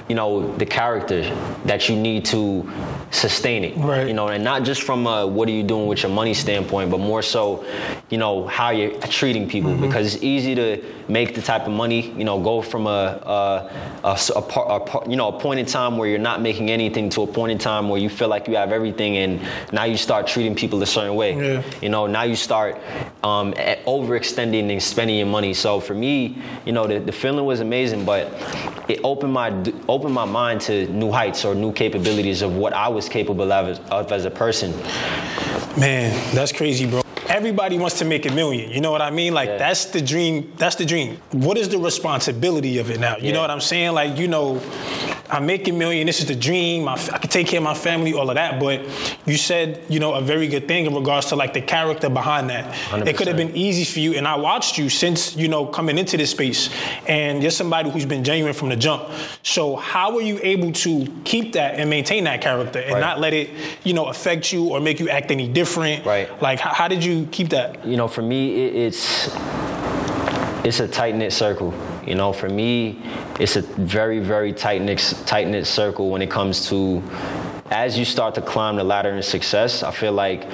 [0.09, 1.23] you know, the character
[1.65, 2.71] that you need to
[3.11, 3.77] sustain it.
[3.77, 4.09] Right.
[4.09, 6.91] You know, and not just from a what are you doing with your money standpoint,
[6.91, 7.65] but more so,
[8.11, 9.75] you know, how you're treating people.
[9.77, 14.09] Because it's easy to make the type of money, you know, go from a, a,
[14.09, 17.23] a, a a you know, a point in time where you're not making anything to
[17.23, 19.41] a point in time where you feel like you have everything, and
[19.73, 21.37] now you start treating people a certain way.
[21.37, 21.63] Yeah.
[21.81, 22.77] You know, now you start
[23.23, 25.55] um, overextending and spending your money.
[25.55, 28.33] So for me, you know, the, the feeling was amazing, but
[28.89, 29.51] it opened my
[29.89, 33.69] opened my mind to new heights or new capabilities of what I was capable of
[33.69, 34.73] as, of as a person.
[35.79, 37.06] Man, that's crazy, bro.
[37.41, 38.71] Everybody wants to make a million.
[38.71, 39.35] You know what I mean?
[39.35, 39.59] Like Yeah.
[39.59, 40.55] that's the dream.
[40.57, 41.19] That's the dream.
[41.33, 43.19] What is the responsibility of it now?
[43.19, 43.93] You know what I'm saying?
[43.93, 44.59] Like you know,
[45.29, 46.07] I make a million.
[46.07, 46.85] This is the dream.
[46.85, 48.59] My, I can take care of my family, all of that.
[48.59, 48.81] But
[49.27, 52.49] you said you know a very good thing in regards to like the character behind
[52.49, 52.65] that.
[53.07, 55.99] It could have been easy for you, and I watched you since you know coming
[55.99, 56.71] into this space,
[57.07, 59.11] and you're somebody who's been genuine from the jump.
[59.43, 63.01] So how were you able to keep that and maintain that character and Right.
[63.01, 63.51] not let it
[63.85, 66.07] you know affect you or make you act any different?
[66.07, 66.31] Right.
[66.41, 67.85] Like how, how did you keep that?
[67.85, 69.35] you know, for me, it, it's
[70.65, 71.73] it's a tight knit circle.
[72.07, 73.01] You know, for me,
[73.39, 77.03] it's a very, very tight knit tight knit circle when it comes to
[77.71, 79.83] as you start to climb the ladder in success.
[79.83, 80.49] I feel like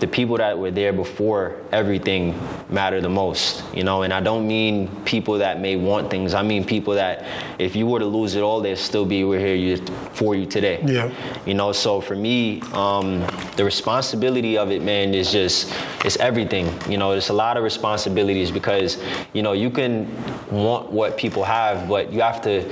[0.00, 2.38] the people that were there before everything
[2.68, 3.64] matter the most.
[3.74, 6.34] You know, and I don't mean people that may want things.
[6.34, 7.24] I mean people that
[7.58, 9.78] if you were to lose it all, they'd still be we're here
[10.12, 10.82] for you today.
[10.84, 11.12] Yeah.
[11.46, 15.72] You know, so for me, um, the responsibility of it, man, is just
[16.04, 16.72] it's everything.
[16.88, 20.08] You know, it's a lot of responsibilities because you know you can
[20.50, 22.70] want what people have, but you have to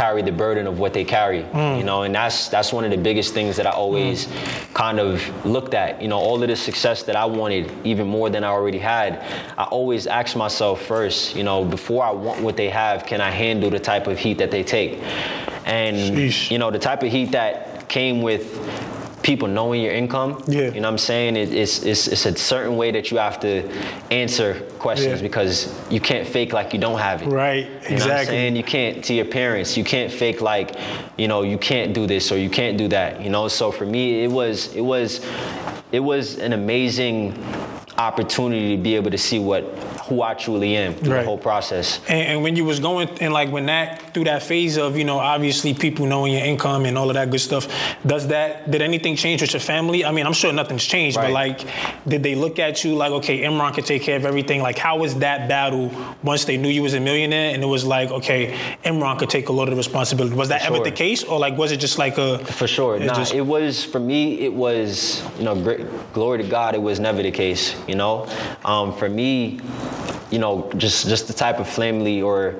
[0.00, 1.40] carry the burden of what they carry.
[1.40, 1.84] You mm.
[1.84, 4.74] know, and that's that's one of the biggest things that I always mm.
[4.74, 6.00] kind of looked at.
[6.00, 9.10] You know, all of the success that I wanted, even more than I already had,
[9.58, 11.36] I always asked myself first.
[11.36, 14.38] You know, before I want what they have, can I handle the type of heat
[14.38, 14.92] that they take?
[15.66, 16.50] And Sheesh.
[16.50, 18.44] you know, the type of heat that came with
[19.30, 20.42] people knowing your income.
[20.48, 20.62] Yeah.
[20.74, 21.36] You know what I'm saying?
[21.36, 23.62] It, it's, it's, it's a certain way that you have to
[24.10, 25.28] answer questions Yeah.
[25.28, 27.28] because you can't fake like you don't have it.
[27.28, 28.26] Right, You know what I'm exactly.
[28.34, 28.56] saying?
[28.56, 30.74] You can't, to your parents, you can't fake like,
[31.16, 33.46] you know, you can't do this or you can't do that, you know?
[33.46, 35.24] So for me, it was, it was,
[35.92, 37.32] it was an amazing
[38.00, 39.62] opportunity to be able to see what,
[40.08, 41.20] who I truly am through Right.
[41.20, 42.00] the whole process.
[42.08, 45.04] And, and when you was going and like when that through that phase of you
[45.04, 47.68] know obviously people knowing your income and all of that good stuff,
[48.06, 50.04] does that did anything change with your family?
[50.04, 51.60] I mean, I'm sure nothing's changed, but like,
[52.08, 54.62] did they look at you like, okay, Imran can take care of everything?
[54.62, 55.90] Like, how was that battle
[56.22, 59.48] once they knew you was a millionaire and it was like, okay, Imran could take
[59.48, 60.34] a lot of the responsibility?
[60.34, 60.84] Was that For ever sure.
[60.84, 62.96] the case, or like was it just like a For sure.
[62.96, 64.40] it Nah, just- it was for me.
[64.40, 65.80] It was you know, great,
[66.12, 66.74] glory to God.
[66.74, 67.74] It was never the case.
[67.90, 68.28] You know,
[68.64, 69.58] um, for me,
[70.30, 72.54] you know, just just the type of family or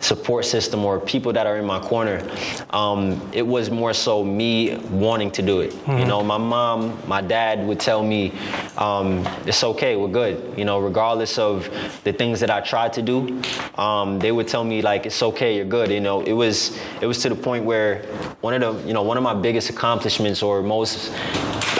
[0.00, 2.22] support system or people that are in my corner.
[2.68, 5.70] Um, it was more so me wanting to do it.
[5.72, 6.00] Mm-hmm.
[6.00, 8.32] You know, my mom, my dad would tell me,
[8.76, 11.70] um, "It's okay, we're good." You know, regardless of
[12.04, 13.40] the things that I tried to do,
[13.76, 17.06] um, they would tell me like, "It's okay, you're good." You know, it was it
[17.06, 18.02] was to the point where
[18.42, 21.10] one of the you know one of my biggest accomplishments or most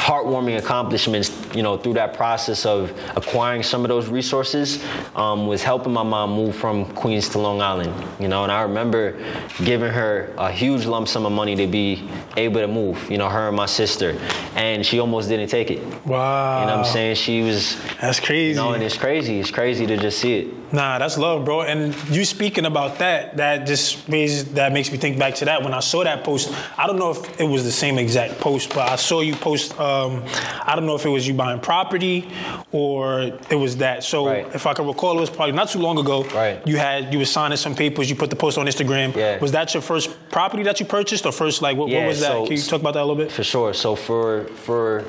[0.04, 4.84] heartwarming accomplishments, you know, through that process of acquiring some of those resources
[5.16, 8.60] um, was helping my mom move from Queens to Long Island, you know, and I
[8.60, 9.18] remember
[9.64, 13.30] giving her a huge lump sum of money to be able to move, you know,
[13.30, 14.18] her and my sister,
[14.54, 15.80] and she almost didn't take it.
[16.04, 16.60] Wow.
[16.60, 17.16] You know what I'm saying?
[17.16, 17.80] She was.
[17.98, 18.50] That's crazy.
[18.50, 19.40] You know, and it's crazy.
[19.40, 20.72] It's crazy to just see it.
[20.72, 21.62] Nah, that's love, bro.
[21.62, 25.62] And you speaking about that, that just raises, that makes me think back to that.
[25.62, 28.70] When I saw that post, I don't know if it was the same exact post,
[28.70, 29.72] but I saw you post.
[29.94, 30.24] Um,
[30.62, 32.30] I don't know if it was you buying property
[32.72, 34.04] or it was that.
[34.04, 34.46] So right.
[34.54, 36.24] if I can recall, it was probably not too long ago.
[36.24, 36.66] Right.
[36.66, 38.10] You had you were signing some papers.
[38.10, 39.14] You put the post on Instagram.
[39.14, 39.38] Yeah.
[39.38, 42.20] Was that your first property that you purchased, or first like what, yeah, what was
[42.20, 42.32] that?
[42.32, 43.32] So, can you talk about that a little bit?
[43.32, 43.72] For sure.
[43.74, 45.04] So for for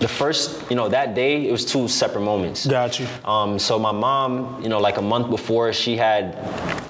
[0.00, 2.66] the first, you know, that day, it was two separate moments.
[2.66, 3.06] Got you.
[3.24, 6.36] Um, so my mom, you know, like a month before, she had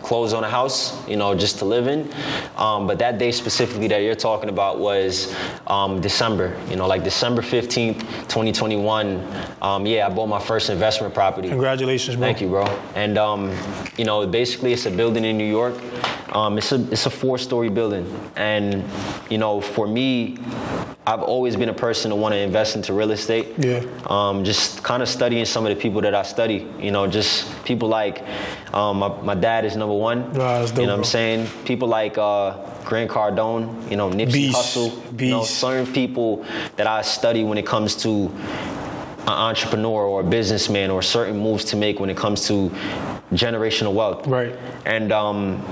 [0.05, 2.13] clothes on a house, you know, just to live in.
[2.57, 5.35] Um, but that day specifically that you're talking about was
[5.67, 9.27] um, December, you know, like December 15th, 2021.
[9.63, 11.49] Um, yeah, I bought my first investment property.
[11.49, 12.27] Congratulations, bro.
[12.27, 12.65] Thank you, bro.
[12.95, 13.57] And, um,
[13.97, 15.75] you know, basically it's a building in New York.
[16.35, 18.83] Um, it's a it's a four story building, and
[19.31, 20.37] you know, for me,
[21.07, 23.53] I've always been a person to want to invest into real estate.
[23.57, 23.85] Yeah.
[24.07, 26.69] Um, just kind of studying some of the people that I study.
[26.81, 28.25] You know, just people like
[28.73, 30.33] um, my, my, dad is number one.
[30.35, 31.49] Wow, dope, you know what I'm saying?
[31.65, 33.91] People like uh, Grant Cardone.
[33.91, 34.57] You know, Nipsey Beast.
[34.57, 35.21] Hussle.
[35.21, 36.45] You know, certain people
[36.77, 38.31] that I study when it comes to
[39.25, 42.71] an entrepreneur or a businessman or certain moves to make when it comes to
[43.33, 44.27] generational wealth.
[44.27, 44.55] Right.
[44.85, 45.65] And um,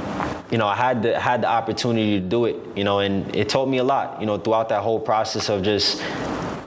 [0.51, 2.57] you know, I had the had the opportunity to do it.
[2.75, 4.21] You know, and it taught me a lot.
[4.21, 6.03] You know, throughout that whole process of just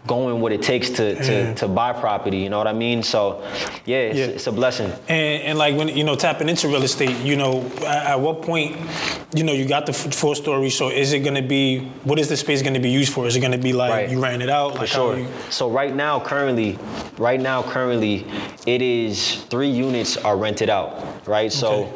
[0.07, 2.37] going what it takes to, to, to, buy property.
[2.37, 3.01] You know what I mean?
[3.01, 3.41] So,
[3.85, 4.25] yeah, it's, yeah.
[4.25, 4.91] it's a blessing.
[5.07, 8.41] And, and, like when you know tapping into real estate, you know, at, at what
[8.41, 8.77] point,
[9.33, 10.69] you know, you got the full story.
[10.69, 13.25] So, is it going to be what is the space going to be used for?
[13.25, 14.09] Is it going to be like right.
[14.09, 14.73] you ran it out?
[14.73, 15.17] For like sure.
[15.17, 15.27] You...
[15.49, 16.77] So right now, currently,
[17.17, 18.25] right now, currently,
[18.67, 21.27] it is three units are rented out.
[21.27, 21.47] Right.
[21.47, 21.49] Okay.
[21.49, 21.93] So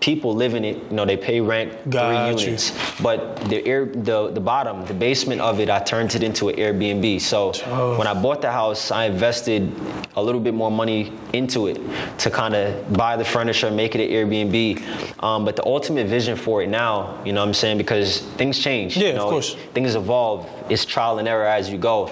[0.00, 0.76] people live in it.
[0.90, 2.46] You know, they pay rent Got three you.
[2.46, 6.48] units, but the air, the the bottom, the basement of it, I turned it into
[6.48, 7.20] an Airbnb.
[7.20, 7.98] So oh.
[7.98, 9.72] when I bought the house, I invested
[10.16, 11.80] a little bit more money into it
[12.18, 15.22] to kind of buy the furniture, make it an Airbnb.
[15.22, 18.58] Um, but the ultimate vision for it now, you know, what I'm saying because things
[18.58, 18.96] change.
[18.96, 19.54] Yeah, you know, of course.
[19.74, 20.48] Things evolve.
[20.68, 22.10] It's trial and error as you go.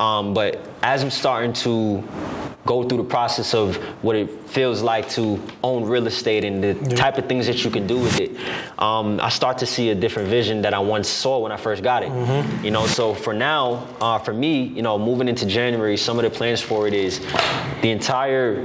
[0.00, 2.02] Um, but as I'm starting to
[2.64, 6.74] go through the process of what it feels like to own real estate and the
[6.74, 6.96] yeah.
[6.96, 8.30] type of things that you can do with it,
[8.78, 11.82] um, I start to see a different vision that I once saw when I first
[11.82, 12.10] got it.
[12.10, 12.64] Mm-hmm.
[12.64, 16.24] You know, so for now, uh, for me, you know, moving into January, some of
[16.24, 17.20] the plans for it is
[17.82, 18.64] the entire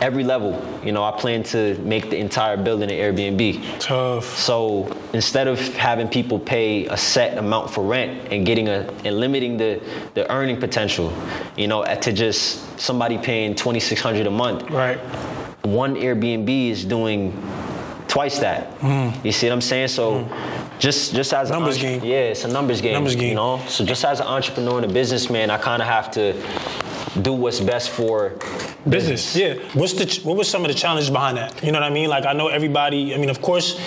[0.00, 0.62] every level.
[0.84, 3.80] You know, I plan to make the entire building an Airbnb.
[3.80, 4.24] Tough.
[4.36, 9.18] So instead of having people pay a set amount for rent and getting a and
[9.18, 9.80] limiting the
[10.14, 11.12] the earning potential,
[11.56, 14.70] you know, to just somebody paying twenty six hundred a month.
[14.70, 14.98] Right.
[15.62, 17.32] One Airbnb is doing
[18.08, 18.78] twice that.
[18.80, 19.24] Mm.
[19.24, 19.88] You see what I'm saying?
[19.88, 20.24] So.
[20.24, 20.56] Mm.
[20.80, 22.02] Just, just as numbers an, game.
[22.02, 22.94] Yeah, it's a numbers game.
[22.94, 23.28] Numbers game.
[23.28, 26.32] You know, so just as an entrepreneur and a businessman, I kind of have to
[27.20, 28.30] do what's best for
[28.88, 29.34] business.
[29.34, 29.36] business.
[29.36, 29.78] Yeah.
[29.78, 31.62] What's the what was some of the challenges behind that?
[31.62, 32.08] You know what I mean?
[32.08, 33.14] Like I know everybody.
[33.14, 33.78] I mean, of course,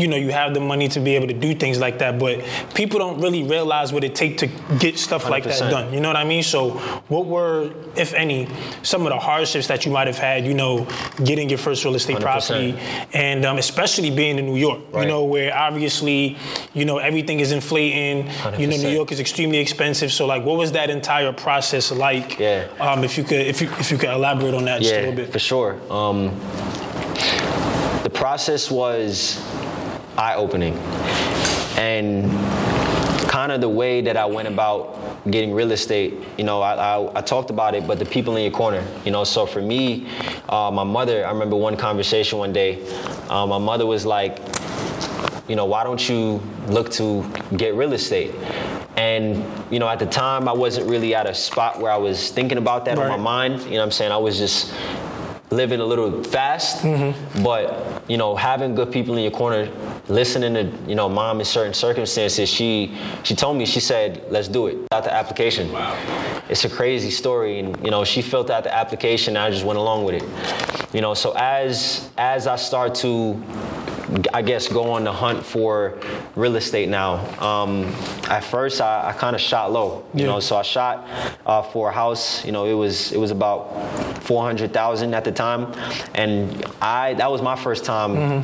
[0.00, 2.42] you know you have the money to be able to do things like that, but
[2.74, 4.46] people don't really realize what it takes to
[4.78, 5.30] get stuff 100%.
[5.30, 5.92] like that done.
[5.92, 6.42] You know what I mean?
[6.42, 6.70] So,
[7.08, 8.48] what were, if any,
[8.82, 10.46] some of the hardships that you might have had?
[10.46, 10.86] You know,
[11.24, 12.20] getting your first real estate 100%.
[12.20, 12.78] property,
[13.12, 14.80] and um, especially being in New York.
[14.92, 15.02] Right.
[15.02, 16.36] You know, where obviously,
[16.74, 18.24] you know, everything is inflating.
[18.24, 18.58] 100%.
[18.58, 20.12] You know, New York is extremely expensive.
[20.12, 22.38] So, like, what was that entire process like?
[22.38, 22.68] Yeah.
[22.80, 25.00] Um, if you could, if you if you could elaborate on that yeah, just a
[25.00, 25.32] little bit.
[25.32, 25.80] for sure.
[25.92, 26.28] Um,
[28.02, 29.38] the process was
[30.20, 30.74] eye-opening,
[31.78, 32.30] and
[33.30, 34.98] kind of the way that I went about
[35.30, 36.14] getting real estate.
[36.36, 38.84] You know, I, I, I, talked about it, but the people in your corner.
[39.04, 40.08] You know, so for me,
[40.48, 41.26] uh, my mother.
[41.26, 42.84] I remember one conversation one day.
[43.28, 44.38] Uh, my mother was like,
[45.48, 47.24] you know, why don't you look to
[47.56, 48.34] get real estate?
[48.96, 52.30] And, you know, at the time I wasn't really at a spot where I was
[52.30, 53.10] thinking about that right.
[53.10, 53.62] on my mind.
[53.62, 54.12] You know what I'm saying?
[54.12, 54.74] I was just
[55.50, 57.42] living a little fast, Mm-hmm.
[57.42, 59.68] but you know, having good people in your corner,
[60.08, 64.48] listening to you know mom in certain circumstances, she she told me she said, "Let's
[64.48, 65.72] do it." Out the application.
[65.72, 65.96] Wow.
[66.48, 69.36] It's a crazy story, and you know, she filled out the application.
[69.36, 70.24] And I just went along with it.
[70.94, 73.34] You know, so as as I start to
[74.34, 75.98] I guess go on the hunt for
[76.34, 77.18] real estate now.
[77.40, 77.84] Um,
[78.28, 80.26] at first, I, I kind of shot low, you Yeah.
[80.26, 80.40] know.
[80.40, 81.06] So I shot
[81.46, 82.44] uh, for a house.
[82.44, 83.70] You know, it was it was about
[84.24, 85.72] four hundred thousand at the time,
[86.14, 88.42] and I that was my first time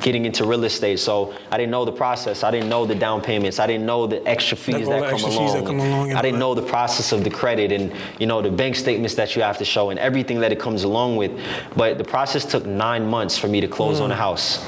[0.00, 0.98] getting into real estate.
[0.98, 2.42] So I didn't know the process.
[2.42, 3.58] I didn't know the down payments.
[3.58, 5.46] I didn't know the extra fees that come extra along.
[5.46, 8.42] fees that come along I didn't know the process of the credit and you know
[8.42, 11.32] the bank statements that you have to show and everything that it comes along with.
[11.76, 14.20] But the process took nine months for me to close on a hmm.
[14.20, 14.66] house,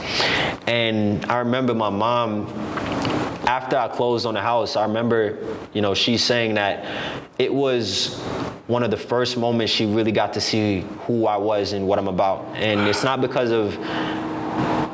[0.67, 2.47] and I remember my mom.
[3.45, 5.37] After I closed on the house, I remember,
[5.75, 6.87] you know, she saying that
[7.39, 8.21] it was
[8.69, 11.99] one of the first moments she really got to see who I was and what
[11.99, 12.45] I'm about.
[12.55, 13.77] And it's not because of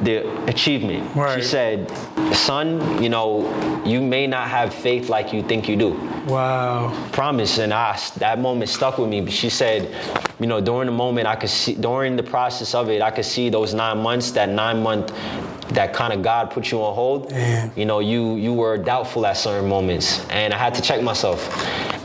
[0.03, 1.11] the achievement.
[1.35, 1.91] She said,
[2.35, 5.91] son, you know, you may not have faith like you think you do.
[6.27, 6.93] Wow.
[7.13, 9.23] promise and I, that moment stuck with me.
[9.23, 9.95] But she said
[10.41, 13.25] you know during the moment i could see during the process of it i could
[13.25, 15.13] see those nine months that nine month
[15.71, 17.29] that kind of god put you on hold.
[17.29, 17.73] Damn.
[17.77, 21.41] you know you you were doubtful at certain moments and i had to check myself.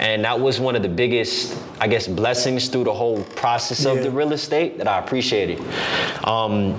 [0.01, 4.03] And that was one of the biggest i guess blessings through the whole process of
[4.03, 5.59] the real estate that i appreciated.
[6.25, 6.73] Um,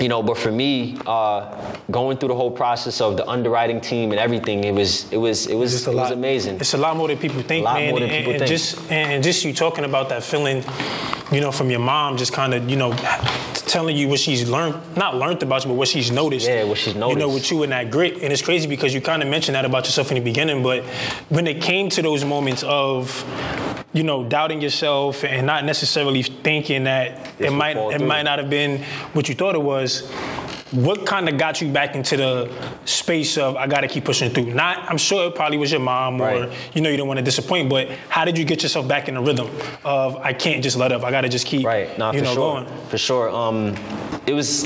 [0.00, 4.10] you know but for me uh, going through the whole process of the underwriting team
[4.12, 6.02] and everything it was it was it was Just a it lot.
[6.04, 7.90] was amazing It's a lot more than people think, A lot man.
[7.90, 8.48] more than and, people and think.
[8.50, 10.62] just and just you talking about that feeling,
[11.32, 12.92] you know, from your mom, just kind of, you know,
[13.66, 16.46] telling you what she's learned, not learned about you, but what she's noticed.
[16.48, 17.18] Yeah, what she's noticed.
[17.20, 19.54] You know, with you and that grit, and it's crazy because you kind of mentioned
[19.56, 20.84] that about yourself in the beginning, but
[21.28, 23.10] when it came to those moments of
[23.92, 28.06] you know, doubting yourself and not necessarily thinking that This it might it through.
[28.06, 28.82] might not have been
[29.14, 30.10] what you thought it was.
[30.72, 32.52] What kind of got you back into the
[32.84, 34.52] space of I got to keep pushing through?
[34.52, 37.24] Not, I'm sure it probably was your mom or you know you don't want to
[37.24, 39.48] disappoint, but how did you get yourself back in the rhythm
[39.82, 41.96] of I can't just let up, I got to just keep Right.
[41.98, 42.60] No, you for know sure.
[42.64, 42.88] going.
[42.88, 43.30] For sure.
[43.30, 43.74] Um,
[44.26, 44.64] it was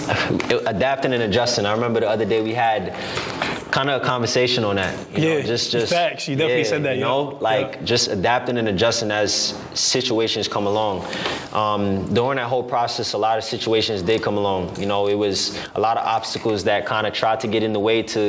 [0.66, 1.64] adapting and adjusting.
[1.66, 2.96] I remember the other day we had
[3.72, 4.94] kind of a conversation on that.
[5.16, 6.28] You Yeah, Know, just just facts.
[6.28, 7.08] You definitely yeah, said that, You yeah.
[7.08, 7.84] know, like Yeah.
[7.84, 11.06] just adapting and adjusting as situations come along.
[11.54, 14.76] Um, during that whole process, a lot of situations did come along.
[14.78, 17.72] You know, it was a lot of obstacles that kind of tried to get in
[17.72, 18.22] the way to,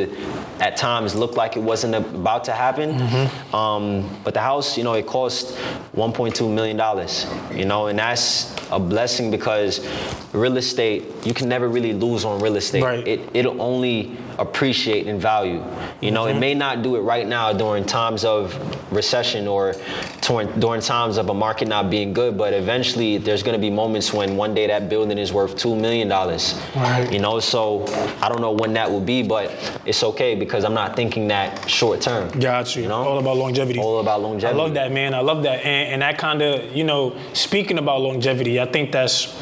[0.61, 2.89] at times, look like it wasn't about to happen.
[2.97, 3.55] Mm-hmm.
[3.55, 5.57] Um, but the house, you know, it cost
[5.95, 7.27] 1.2 million dollars.
[7.53, 9.85] You know, and that's a blessing because
[10.31, 12.81] real estate, you can never really lose on real estate.
[12.83, 13.05] Right.
[13.05, 15.32] It it'll only appreciate in value.
[15.41, 16.37] You know, Mm-hmm.
[16.37, 18.53] it may not do it right now during times of
[18.91, 19.73] recession or
[20.21, 23.69] during, during times of a market not being good, but eventually there's going to be
[23.69, 26.59] moments when one day that building is worth two million dollars.
[26.75, 27.11] Right.
[27.11, 27.85] You know, so
[28.21, 29.51] I don't know when that will be, but
[29.85, 32.29] it's okay because I'm not thinking that short term.
[32.39, 32.83] Got you.
[32.83, 33.03] You know?
[33.03, 33.79] All about longevity.
[33.79, 34.47] All about longevity.
[34.59, 35.13] I love that, man.
[35.13, 35.65] I love that.
[35.65, 39.33] And, and that kind of, you know, speaking about longevity, I think that's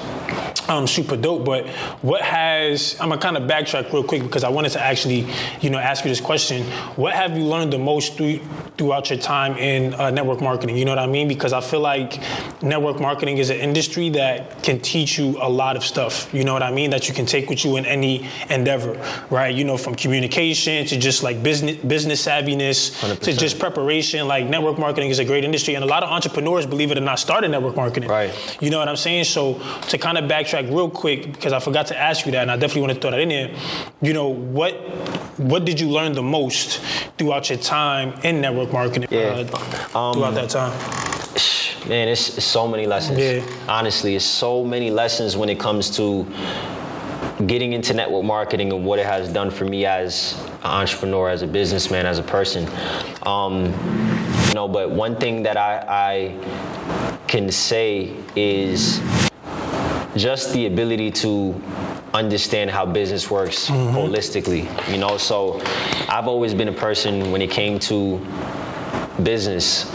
[0.68, 1.46] um, super dope.
[1.46, 1.68] But
[2.02, 5.28] what has, I'm gonna kind of backtrack real quick because I wanted to actually,
[5.62, 6.64] you know, ask you this question.
[6.96, 8.40] What have you learned the most through,
[8.78, 10.78] throughout your time in uh, network marketing?
[10.78, 11.28] You know what I mean?
[11.28, 12.22] Because I feel like
[12.62, 16.34] network marketing is an industry that can teach you a lot of stuff.
[16.34, 16.90] You know what I mean?
[16.90, 18.94] That you can take with you in any endeavor,
[19.30, 19.54] right?
[19.54, 23.40] You know, from communication to just like business business savviness to 100%.
[23.40, 24.28] just preparation.
[24.28, 27.02] Like network marketing is a great industry, and a lot of entrepreneurs, believe it or
[27.02, 28.10] not, started network marketing.
[28.10, 28.32] Right.
[28.62, 29.26] You know what I'm saying?
[29.26, 32.52] So to kind of backtrack real quick, because I forgot to ask you that, and
[32.52, 33.56] I definitely want to throw that in there.
[34.02, 34.74] You know what?
[35.38, 36.82] What did you learn the most
[37.18, 39.08] throughout your time in network marketing?
[39.10, 39.48] Yeah.
[39.96, 40.72] uh, throughout that time.
[41.90, 43.18] Man, it's, it's so many lessons.
[43.18, 43.44] Yeah.
[43.68, 46.28] Honestly, it's so many lessons when it comes to
[47.48, 51.42] getting into network marketing and what it has done for me as an entrepreneur, as
[51.42, 52.70] a businessman, as a person.
[53.24, 53.66] Um,
[54.48, 59.02] you know, but one thing that I, I can say is
[60.16, 61.62] just the ability to
[62.14, 64.66] understand how business works holistically.
[64.92, 65.62] You know, so
[66.10, 68.20] I've always been a person when it came to
[69.24, 69.94] business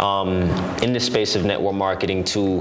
[0.00, 0.42] um,
[0.82, 2.60] in the space of network marketing to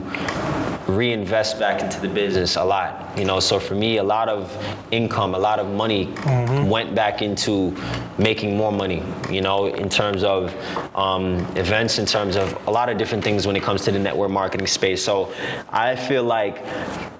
[0.87, 3.17] reinvest back into the business a lot.
[3.17, 4.51] You know, so for me, a lot of
[4.91, 6.13] income, a lot of money
[6.65, 7.75] went back into
[8.17, 9.03] making more money.
[9.29, 10.53] You know, in terms of
[10.95, 13.99] um, events, in terms of a lot of different things when it comes to the
[13.99, 15.03] network marketing space.
[15.03, 15.33] So
[15.69, 16.63] I feel like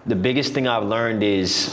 [0.06, 1.69] the biggest thing I've learned is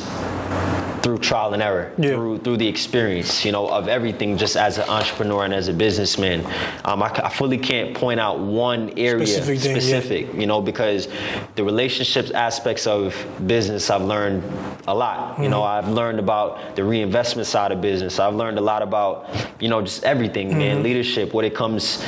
[1.03, 2.11] through trial and error, Yeah.
[2.15, 5.73] through through the experience, you know, of everything, just as an entrepreneur and as a
[5.73, 6.45] businessman.
[6.85, 10.41] Um, I, I fully can't point out one area Specific thing, yeah.
[10.41, 11.09] you know, because
[11.57, 13.15] the relationships aspects of
[13.47, 14.43] business I've learned
[14.87, 15.39] a lot.
[15.43, 15.87] You know, Mm-hmm.
[15.89, 18.19] I've learned about the reinvestment side of business.
[18.19, 19.29] I've learned a lot about,
[19.61, 20.59] you know, just everything, Mm-hmm.
[20.59, 22.03] man, leadership, when it comes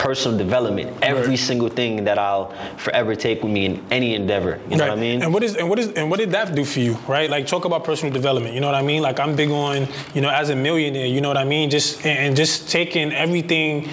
[0.00, 1.38] personal development, every Right.
[1.50, 2.46] single thing that I'll
[2.78, 4.58] forever take with me in any endeavor.
[4.70, 4.90] You know Right.
[4.90, 5.22] what I mean?
[5.22, 7.28] And what is and what is and what did that do for you, right?
[7.28, 8.54] Like talk about personal development.
[8.54, 9.02] You know what I mean?
[9.02, 11.06] Like I'm big on, you know, as a millionaire.
[11.14, 11.68] You know what I mean?
[11.68, 13.88] Just and and just taking everything.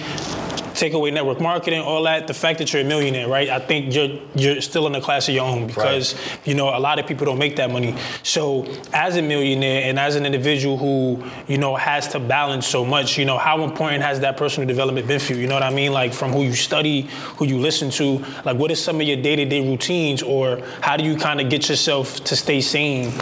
[0.78, 2.28] Take away network marketing, all that.
[2.28, 3.48] The fact that you're a millionaire, right?
[3.48, 6.14] I think you're you're still in a class of your own because
[6.44, 7.96] you know a lot of people don't make that money.
[8.22, 12.84] So as a millionaire and as an individual who you know has to balance so
[12.84, 15.40] much, you know how important has that personal development been for you?
[15.40, 15.90] You know what I mean?
[15.92, 19.16] Like from who you study, who you listen to, like what is some of your
[19.20, 23.12] day-to-day routines, or how do you kind of get yourself to stay sane?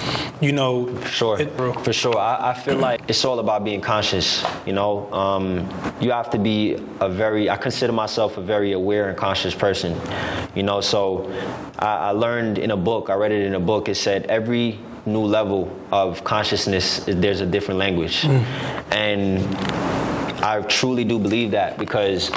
[0.43, 2.19] You know, Sure, it- for sure.
[2.19, 4.45] I, I feel like it's all about being conscious.
[4.67, 5.67] You know, um,
[6.03, 7.46] you have to be a very.
[7.51, 9.99] I consider myself a very aware and conscious person.
[10.55, 11.31] You know, so
[11.79, 13.11] I, I learned in a book.
[13.11, 13.89] I read it in a book.
[13.89, 18.45] It said every new level of consciousness, there's a different language, mm.
[18.91, 19.39] and
[20.45, 22.31] I truly do believe that because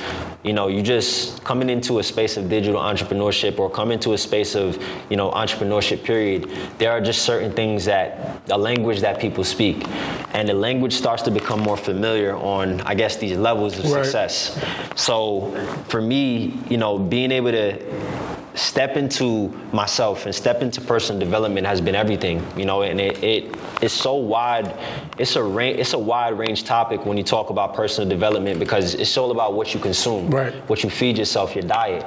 [0.43, 4.17] you know you just coming into a space of digital entrepreneurship or come into a
[4.17, 9.19] space of you know entrepreneurship period there are just certain things that a language that
[9.19, 9.85] people speak
[10.33, 14.05] and the language starts to become more familiar on i guess these levels of Right.
[14.05, 14.57] success
[14.95, 15.51] so
[15.89, 21.67] for me you know being able to step into myself and step into personal development
[21.67, 24.73] has been everything you know and it, it it's so wide
[25.19, 28.95] it's a range it's a wide range topic when you talk about personal development because
[28.95, 30.53] it's all about what you consume Right.
[30.69, 32.03] what you feed yourself your diet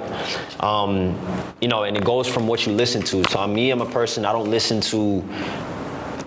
[0.61, 1.17] um,
[1.61, 4.25] you know and it goes from what you listen to so me i'm a person
[4.25, 5.23] i don't listen to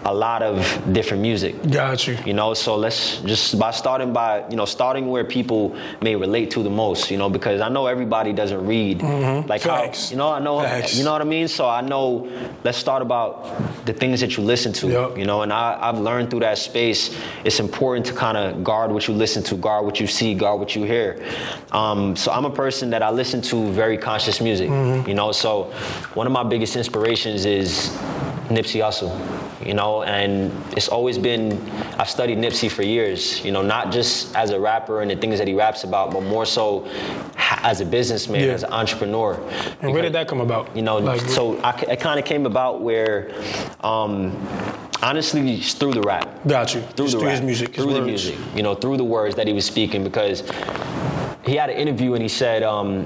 [0.07, 0.55] a lot of
[0.93, 2.15] different music Got you.
[2.27, 6.51] you know so let's just by starting by you know starting where people may relate
[6.51, 9.01] to the most you know because i know everybody doesn't read
[9.47, 10.05] like Facts.
[10.09, 10.95] how you know i know Facts.
[10.95, 12.29] you know what i mean so i know
[12.63, 13.45] let's start about
[13.87, 15.17] the things that you listen to Yup.
[15.17, 18.91] you know and I, i've learned through that space it's important to kind of guard
[18.91, 21.19] what you listen to guard what you see guard what you hear
[21.71, 25.07] um, so i'm a person that i listen to very conscious music Mm-hmm.
[25.09, 25.63] you know so
[26.13, 27.89] one of my biggest inspirations is
[28.49, 29.11] nipsey hussle
[29.65, 31.53] you know, and it's always been,
[31.97, 35.39] I've studied Nipsey for years, you know, not just as a rapper and the things
[35.39, 36.85] that he raps about, but more so
[37.37, 38.53] as a businessman, Yeah.
[38.53, 39.39] as an entrepreneur.
[39.81, 40.75] And where did that come about?
[40.75, 43.31] You know, Like, so I, it kind of came about where,
[43.81, 44.35] um,
[45.01, 46.81] honestly, through the rap got you.
[46.81, 48.07] through Just the through rap, his music, his through the words.
[48.07, 50.43] music, you know, through the words that he was speaking, because
[51.45, 53.05] he had an interview and he said, um,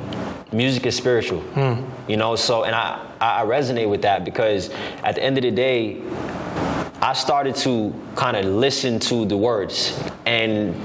[0.51, 1.83] "Music is spiritual," Hmm.
[2.07, 2.35] you know.
[2.35, 4.69] So, and I, I I resonate with that because
[5.03, 6.01] at the end of the day,
[7.01, 10.75] I started to kind of listen to the words and.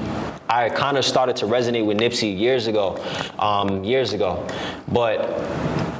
[0.46, 3.02] I kind of started to resonate with Nipsey years ago,
[3.38, 4.46] um, years ago,
[4.92, 5.20] but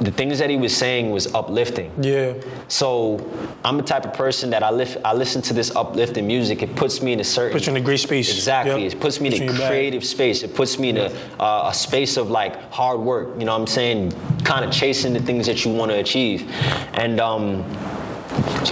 [0.01, 1.91] the things that he was saying was uplifting.
[2.01, 2.33] Yeah.
[2.67, 3.19] So
[3.63, 6.61] I'm the type of person that I lift, I listen to this uplifting music.
[6.61, 8.33] It puts me in a certain Put you in a great space.
[8.33, 8.83] Exactly.
[8.83, 8.93] Yep.
[8.93, 9.71] It puts me Puts in a in your bag.
[9.71, 10.43] creative space.
[10.43, 11.05] It puts me in a,
[11.39, 13.39] uh, a space of like hard work.
[13.39, 14.11] You know what I'm saying?
[14.43, 16.49] Kind of chasing the things that you want to achieve.
[16.95, 17.63] And um,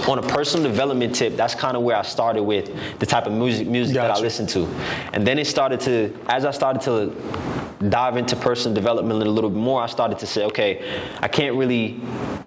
[0.06, 3.32] on a personal development tip, that's kind of where I started with the type of
[3.32, 4.22] music music that I Gotcha.
[4.22, 4.66] listen to.
[5.14, 9.50] And then it started to, as I started to dive into personal development a little
[9.50, 12.00] bit more, I started to say, okay, I can't really,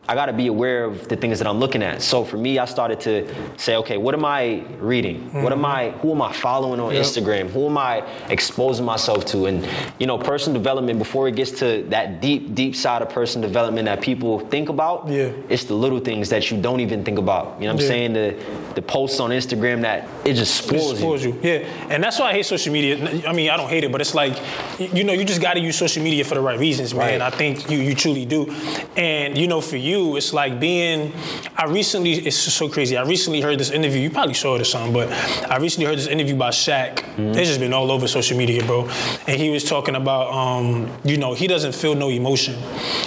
[0.07, 2.01] I got to be aware of the things that I'm looking at.
[2.01, 5.31] So for me, I started to say, okay, what am I reading?
[5.43, 7.03] What am I, who am I following on Yep.
[7.03, 7.49] Instagram?
[7.49, 9.45] Who am I exposing myself to?
[9.47, 9.67] And,
[9.99, 13.85] you know, personal development, before it gets to that deep, deep side of personal development
[13.85, 15.29] that people think about, Yeah.
[15.49, 17.57] it's the little things that you don't even think about.
[17.59, 17.87] You know what I'm Yeah.
[17.87, 18.13] saying?
[18.13, 18.35] The,
[18.75, 21.33] the posts on Instagram that it just It spoils you.
[21.33, 21.39] you.
[21.41, 22.97] Yeah, and that's why I hate social media.
[23.27, 24.33] I mean, I don't hate it, but it's like,
[24.79, 27.19] you know, you just got to use social media for the right reasons, man.
[27.19, 27.21] Right.
[27.21, 28.53] I think you you truly do.
[28.95, 31.13] And you know, for you, it's like being.
[31.55, 32.97] I recently, it's so crazy.
[32.97, 34.01] I recently heard this interview.
[34.01, 35.11] You probably saw it or something, but
[35.51, 36.97] I recently heard this interview by Shaq.
[36.97, 37.29] Mm-hmm.
[37.29, 38.87] It's just been all over social media, bro.
[39.27, 42.55] And he was talking about, um, you know, he doesn't feel no emotion.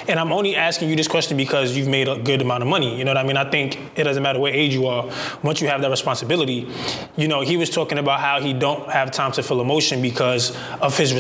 [0.09, 2.97] And I'm only asking you this question because you've made a good amount of money.
[2.99, 3.37] You know what I mean?
[3.37, 5.09] I think it doesn't matter what age you are.
[5.43, 6.69] Once you have that responsibility,
[7.17, 10.57] you know, he was talking about how he don't have time to feel emotion because
[10.81, 11.13] of his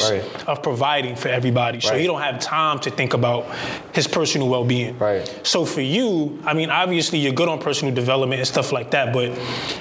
[0.00, 0.48] Right.
[0.48, 1.80] of providing for everybody.
[1.80, 2.00] So Right.
[2.00, 3.46] he don't have time to think about
[3.92, 4.98] his personal well-being.
[4.98, 5.28] Right.
[5.42, 9.12] So for you, I mean, obviously you're good on personal development and stuff like that,
[9.12, 9.36] but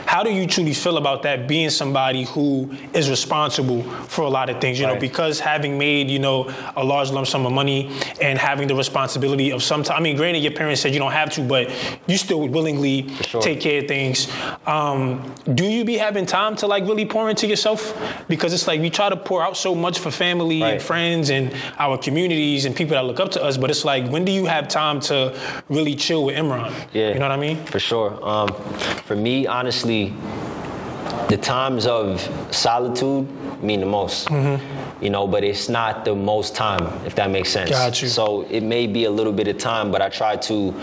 [0.06, 4.50] how do you truly feel about that being somebody who is responsible for a lot
[4.50, 4.80] of things?
[4.80, 7.92] You know, because having made, you know, a large lump sum of money
[8.22, 11.30] and having the responsibility of some I mean, granted your parents said you don't have
[11.32, 11.70] to, but
[12.08, 13.42] you still willingly sure.
[13.42, 14.28] take care of things.
[14.66, 17.94] Um, do you be having time to like really pour into yourself?
[18.28, 21.54] Because it's like we try to pour out so much for family and friends and
[21.78, 24.46] our communities and people that look up to us, but it's like when do you
[24.46, 25.38] have time to
[25.70, 26.74] really chill with Imran?
[26.94, 27.10] Yeah.
[27.10, 27.64] You know what I mean?
[27.66, 28.20] For sure.
[28.28, 28.50] Um,
[29.06, 30.14] for me, honestly,
[31.30, 32.20] the times of
[32.52, 33.28] solitude
[33.64, 34.30] mean the most.
[35.02, 37.72] You know, but it's not the most time, if that makes sense.
[37.72, 38.08] Got you.
[38.08, 40.74] So it may be a little bit of time, but I try to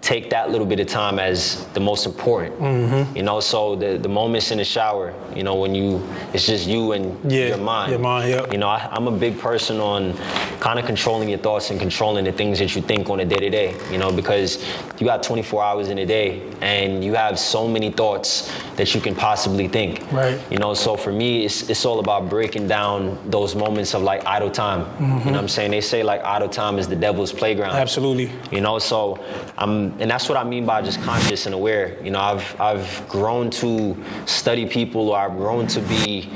[0.00, 2.58] take that little bit of time as the most important.
[2.58, 3.16] Mm-hmm.
[3.16, 6.02] You know, so the, the moments in the shower, you know, when you,
[6.32, 7.90] it's just you and Yeah, your mind.
[7.90, 8.52] your mind, yep.
[8.52, 10.16] You know, I, I'm a big person on
[10.60, 13.36] kind of controlling your thoughts and controlling the things that you think on a day
[13.36, 14.64] to day, you know, because
[14.98, 19.00] you got 24 hours in a day and you have so many thoughts that you
[19.00, 20.00] can possibly think.
[20.12, 20.40] Right.
[20.50, 24.24] You know, so for me, it's, it's all about breaking down those moments of like
[24.26, 24.80] idle time.
[24.80, 25.34] You know what mm-hmm.
[25.34, 25.70] I'm saying?
[25.70, 27.76] They say like idle time is the devil's playground.
[27.76, 28.30] Absolutely.
[28.50, 29.24] You know, so
[29.58, 32.02] I'm, and that's what I mean by just conscious and aware.
[32.02, 33.96] You know, I've I've grown to
[34.26, 36.30] study people, or I've grown to be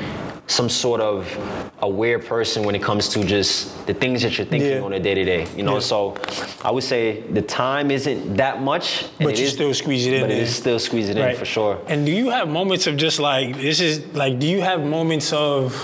[0.46, 1.38] some sort of
[1.80, 4.80] aware person when it comes to just the things that you're thinking Yeah.
[4.82, 5.46] on a day to day.
[5.56, 5.80] You know, Yeah.
[5.80, 6.16] so
[6.64, 10.22] I would say the time isn't that much, But you is- still squeeze it in
[10.22, 11.78] But it is still squeeze it in for sure.
[11.86, 15.32] And do you have moments of just like this is like do you have moments
[15.32, 15.74] of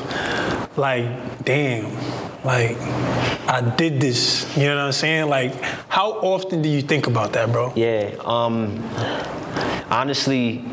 [0.78, 1.06] like
[1.44, 1.92] damn
[2.44, 2.76] like
[3.48, 5.28] I did this, you know what I'm saying?
[5.28, 7.72] Like how often do you think about that, bro?
[7.76, 8.14] Yeah.
[8.24, 8.82] Um,
[9.90, 10.64] honestly,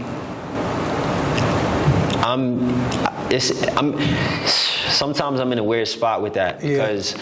[2.24, 2.70] I'm.
[3.32, 3.52] It's.
[3.78, 4.00] I'm.
[4.90, 6.78] Sometimes I'm in a weird spot with that Yeah.
[6.78, 7.16] because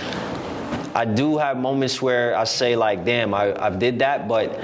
[0.93, 4.57] I do have moments where I say like, "Damn, I, I did that," but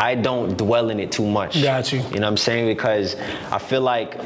[0.00, 1.62] I don't dwell in it too much.
[1.62, 1.98] Got you.
[1.98, 2.66] You know what I'm saying?
[2.66, 3.16] Because
[3.52, 4.16] I feel like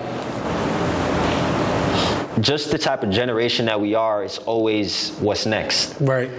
[2.41, 5.97] just the type of generation that we are is always what's next.
[6.01, 6.31] Right.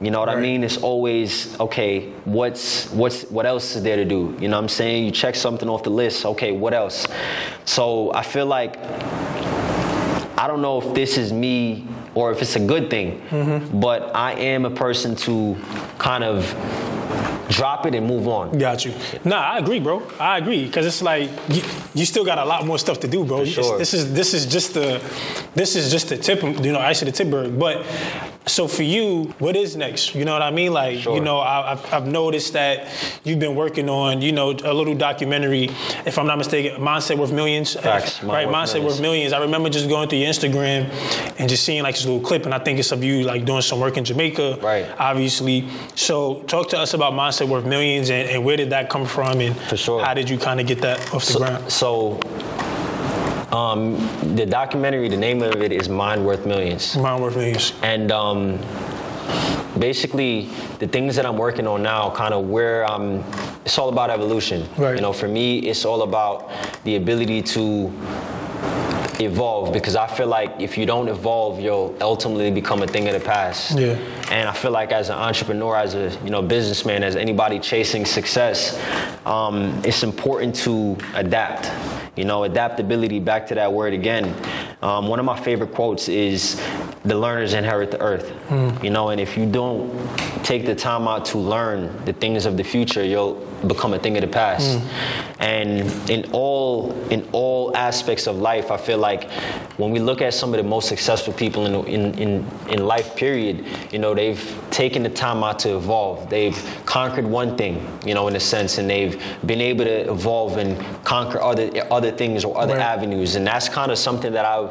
[0.00, 0.62] You know what I mean?
[0.62, 2.10] It's always okay.
[2.24, 4.36] What's what's what else is there to do?
[4.40, 5.04] You know what I'm saying?
[5.04, 6.24] You check something off the list.
[6.24, 7.06] Okay, what else?
[7.64, 8.76] So I feel like
[10.38, 13.80] I don't know if this is me or if it's a good thing, Mm-hmm.
[13.80, 15.56] but I am a person to
[15.98, 16.44] kind of
[17.48, 18.58] drop it and move on.
[18.58, 18.94] Got you.
[19.24, 20.02] Nah, I agree, bro.
[20.18, 21.62] I agree because it's like you,
[21.94, 23.44] you still got a lot more stuff to do, bro.
[23.44, 23.78] Sure.
[23.78, 25.02] This is this is just the
[25.54, 27.58] this is just the tip, you know, ice of the tipberg.
[27.58, 27.84] But
[28.46, 30.14] so for you, what is next?
[30.14, 30.72] You know what I mean?
[30.72, 31.14] Like, Sure.
[31.14, 32.88] you know, I, I've, I've noticed that
[33.22, 35.64] you've been working on, you know, a little documentary,
[36.06, 37.74] if I'm not mistaken, Mindset Worth Millions.
[37.74, 38.22] Facts.
[38.22, 38.92] Right, Worth Mindset Millions.
[38.94, 39.32] Worth Millions.
[39.34, 40.88] I remember just going through your Instagram
[41.38, 43.60] and just seeing like this little clip, and I think it's of you like doing
[43.60, 44.58] some work in Jamaica.
[44.62, 44.86] Right.
[44.98, 45.68] Obviously.
[45.94, 49.40] So talk to us about Mindset Worth Millions and, and where did that come from
[49.42, 50.02] and For sure.
[50.02, 51.70] how did you kind of get that off the So, ground?
[51.70, 52.20] so
[53.52, 53.96] um,
[54.34, 56.96] the documentary, the name of it is Mind Worth Millions.
[56.96, 57.72] Mind Worth Millions.
[57.82, 58.58] And um,
[59.78, 63.24] basically, the things that I'm working on now, kind of where I'm,
[63.64, 64.68] it's all about evolution.
[64.76, 64.96] Right.
[64.96, 66.50] You know, for me, it's all about
[66.84, 67.92] the ability to
[69.20, 73.14] evolve because I feel like if you don't evolve, you'll ultimately become a thing of
[73.14, 73.78] the past.
[73.78, 73.96] Yeah.
[74.30, 78.04] And I feel like as an entrepreneur, as a you know businessman, as anybody chasing
[78.04, 78.80] success,
[79.26, 81.70] um, it's important to adapt.
[82.16, 83.20] You know, adaptability.
[83.20, 84.34] Back to that word again.
[84.82, 86.60] Um, one of my favorite quotes is,
[87.04, 88.32] "The learners inherit the earth."
[88.82, 89.90] You know, and if you don't
[90.42, 93.36] take the time out to learn the things of the future, you'll
[93.66, 94.80] become a thing of the past.
[95.40, 99.30] And in all in all aspects of life, I feel like
[99.78, 103.16] when we look at some of the most successful people in in in, in life,
[103.16, 106.28] period, you know, they've taken the time out to evolve.
[106.30, 106.56] They've
[106.86, 110.76] conquered one thing, you know, in a sense, and they've been able to evolve and
[111.04, 112.82] conquer other other things or other Right.
[112.82, 113.34] avenues.
[113.36, 114.70] And that's kind of something that I've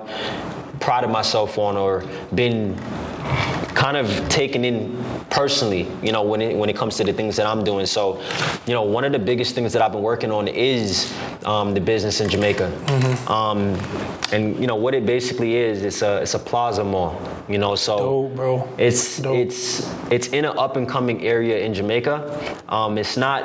[0.80, 2.03] prided myself on or
[2.36, 2.78] been
[3.73, 4.97] kind of taken in
[5.30, 7.86] personally, you know, when it when it comes to the things that I'm doing.
[7.86, 8.19] So,
[8.65, 11.13] you know, one of the biggest things that I've been working on is
[11.45, 12.67] um, the business in Jamaica.
[13.32, 13.75] Um,
[14.32, 17.21] and you know what it basically is, it's a it's a plaza mall.
[17.47, 18.69] You know, so Dope, bro.
[18.78, 19.36] it's Dope.
[19.38, 22.57] it's it's in an up and coming area in Jamaica.
[22.67, 23.43] Um, it's not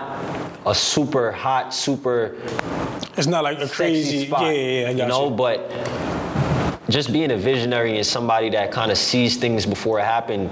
[0.67, 2.37] a super hot, super
[3.17, 4.27] It's not like a crazy.
[4.27, 4.43] spot.
[4.43, 4.89] Yeah, yeah, yeah.
[4.89, 5.37] I got you know, you.
[5.37, 5.71] but
[6.93, 10.49] just being a visionary and somebody that kind of sees things before it happen,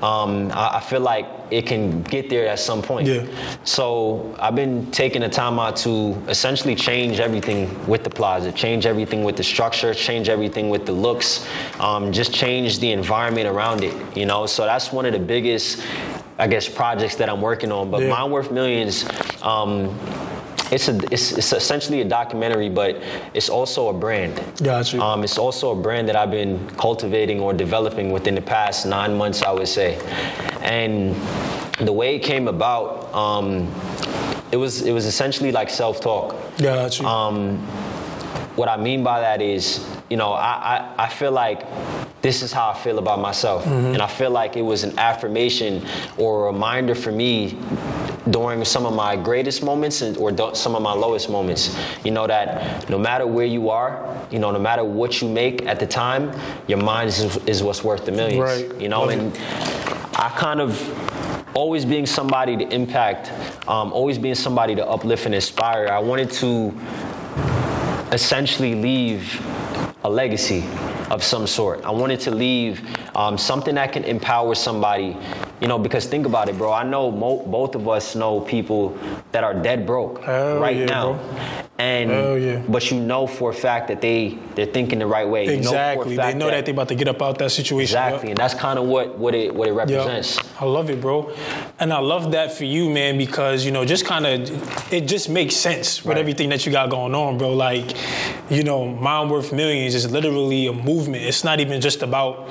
[0.00, 3.08] um, I, I feel like it can get there at some point.
[3.08, 3.26] Yeah.
[3.64, 8.86] So I've been taking the time out to essentially change everything with the plaza, change
[8.86, 11.46] everything with the structure, change everything with the looks,
[11.80, 13.94] um, just change the environment around it.
[14.16, 15.82] You know, so that's one of the biggest
[16.38, 17.90] I guess projects that I'm working on.
[17.90, 18.08] But Yeah.
[18.08, 19.04] Mind Worth Millions.
[19.42, 19.96] Um,
[20.72, 23.00] it's, a, it's, it's essentially a documentary, but
[23.34, 24.42] it's also a brand.
[24.62, 25.00] Got you.
[25.02, 29.14] Um, it's also a brand that I've been cultivating or developing within the past nine
[29.14, 30.00] months, I would say.
[30.62, 31.14] And
[31.86, 33.70] the way it came about, um,
[34.50, 36.34] it was it was essentially like self-talk.
[36.58, 37.06] Got you.
[37.06, 37.66] Um,
[38.56, 41.66] what I mean by that is, you know, I, I, I feel like
[42.22, 43.64] this is how I feel about myself.
[43.64, 43.94] Mm-hmm.
[43.94, 45.86] And I feel like it was an affirmation
[46.16, 47.58] or a reminder for me
[48.30, 51.76] during some of my greatest moments and, or some of my lowest moments.
[52.04, 55.66] You know, that no matter where you are, you know, no matter what you make
[55.66, 56.32] at the time,
[56.68, 58.40] your mind is, is what's worth the millions.
[58.40, 58.80] Right.
[58.80, 59.36] You know, Love and
[60.16, 60.78] I kind of
[61.54, 63.30] always being somebody to impact,
[63.68, 65.88] um, always being somebody to uplift and inspire.
[65.88, 66.72] I wanted to
[68.12, 69.40] essentially leave
[70.04, 70.64] a legacy
[71.10, 71.82] of some sort.
[71.84, 72.80] I wanted to leave
[73.16, 75.16] um, something that can empower somebody,
[75.60, 76.72] you know, because think about it, bro.
[76.72, 78.98] I know mo- both of us know people
[79.32, 81.12] that are dead broke right yeah, now.
[81.14, 81.62] bro.
[81.82, 82.62] And Hell yeah.
[82.68, 85.42] but you know for a fact that they they're thinking the right way.
[85.44, 86.16] You know exactly.
[86.16, 87.82] they know that, they about to get up out of that situation.
[87.96, 90.38] exactly, and that's kind of what what it what it represents.
[90.60, 91.34] I love it, bro.
[91.80, 95.28] And I love that for you, man, because, you know, just kind of, it just
[95.28, 96.18] makes sense with Right.
[96.18, 97.50] everything that you got going on, bro.
[97.52, 97.96] Like,
[98.48, 101.24] you know, Mind Worth Millions is literally a movement.
[101.24, 102.48] It's not even just about,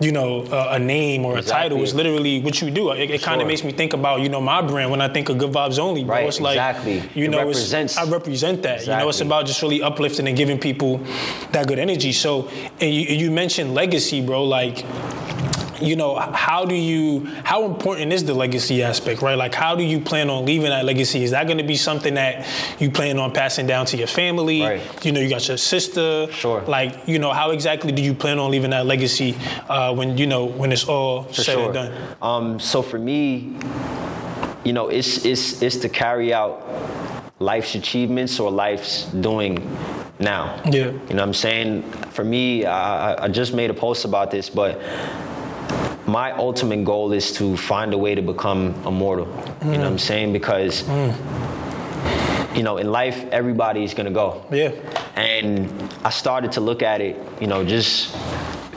[0.00, 1.82] you know, a, a name or a title.
[1.82, 2.92] It's literally what you do.
[2.92, 3.48] It, it kind of Sure.
[3.48, 6.02] makes me think about, you know, my brand when I think of Good Vibes Only,
[6.04, 6.14] bro.
[6.14, 7.02] Right, It's like, exactly.
[7.14, 8.69] you It know, I represent that.
[8.78, 10.98] You know, it's about just really uplifting and giving people
[11.52, 12.12] that good energy.
[12.12, 12.48] So,
[12.80, 14.44] and you, you mentioned legacy, bro.
[14.44, 14.84] Like,
[15.80, 19.38] you know, how do you, how important is the legacy aspect, right?
[19.38, 21.24] Like, how do you plan on leaving that legacy?
[21.24, 22.46] Is that going to be something that
[22.78, 24.60] you plan on passing down to your family?
[24.60, 25.04] Right.
[25.04, 26.30] You know, you got your sister.
[26.32, 26.60] Sure.
[26.62, 29.36] Like, you know, how exactly do you plan on leaving that legacy
[29.68, 31.64] uh, when, you know, when it's all For said sure.
[31.64, 32.16] and done?
[32.20, 33.56] Um, so for me,
[34.64, 36.60] you know, it's it's it's to carry out
[37.40, 39.56] life's achievements or life's doing
[40.18, 40.60] now.
[40.66, 40.72] Yeah.
[40.72, 41.82] You know what I'm saying?
[42.10, 44.78] For me, I, I- just made a post about this, but
[46.06, 49.26] my ultimate goal is to find a way to become immortal.
[49.26, 49.86] You know what mm.
[49.86, 50.32] I'm saying?
[50.32, 52.56] Because mm.
[52.56, 54.44] you know, in life, everybody's gonna go.
[54.50, 54.72] Yeah.
[55.16, 55.70] And
[56.04, 58.14] I started to look at it, you know, just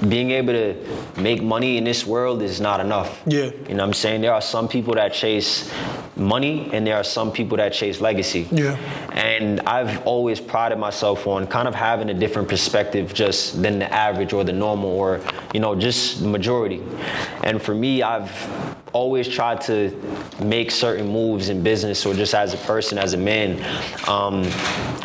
[0.09, 0.75] being able to
[1.17, 3.21] make money in this world is not enough.
[3.25, 3.45] Yeah.
[3.45, 4.21] You know what I'm saying?
[4.21, 5.71] There are some people that chase
[6.15, 8.47] money and there are some people that chase legacy.
[8.51, 8.77] Yeah.
[9.13, 13.91] And I've always prided myself on kind of having a different perspective just than the
[13.93, 15.21] average or the normal or,
[15.53, 16.81] you know, just the majority.
[17.43, 19.89] And for me, I've always tried to
[20.41, 23.57] make certain moves in business or just as a person, as a man,
[24.07, 24.43] um,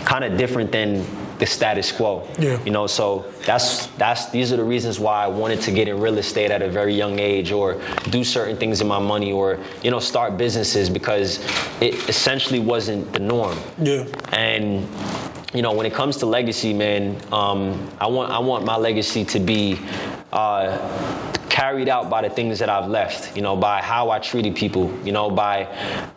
[0.04, 1.04] kind of different than
[1.38, 2.26] the status quo.
[2.38, 2.62] Yeah.
[2.64, 6.00] You know, so that's that's these are the reasons why I wanted to get in
[6.00, 7.80] real estate at a very young age or
[8.10, 11.38] do certain things in my money or, you know, start businesses because
[11.80, 13.58] it essentially wasn't the norm.
[13.80, 14.06] Yeah.
[14.32, 14.88] And
[15.54, 19.24] you know, when it comes to legacy, man, um, I want I want my legacy
[19.26, 19.78] to be
[20.32, 20.76] uh,
[21.48, 23.34] carried out by the things that I've left.
[23.36, 24.92] You know, by how I treated people.
[25.04, 25.66] You know, by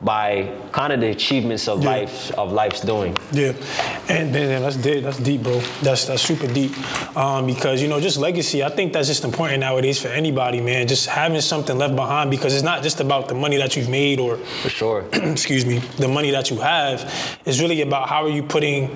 [0.01, 1.89] by kind of the achievements of Yeah.
[1.89, 3.17] life of life's doing.
[3.31, 3.53] Yeah,
[4.09, 5.03] and then that's deep.
[5.03, 5.59] That's deep, bro.
[5.81, 6.71] That's that's super deep.
[7.17, 8.63] Um, because you know, just legacy.
[8.63, 10.87] I think that's just important nowadays for anybody, man.
[10.87, 14.19] Just having something left behind because it's not just about the money that you've made
[14.19, 15.05] or, For sure.
[15.13, 17.09] excuse me, the money that you have.
[17.45, 18.89] It's really about how are you putting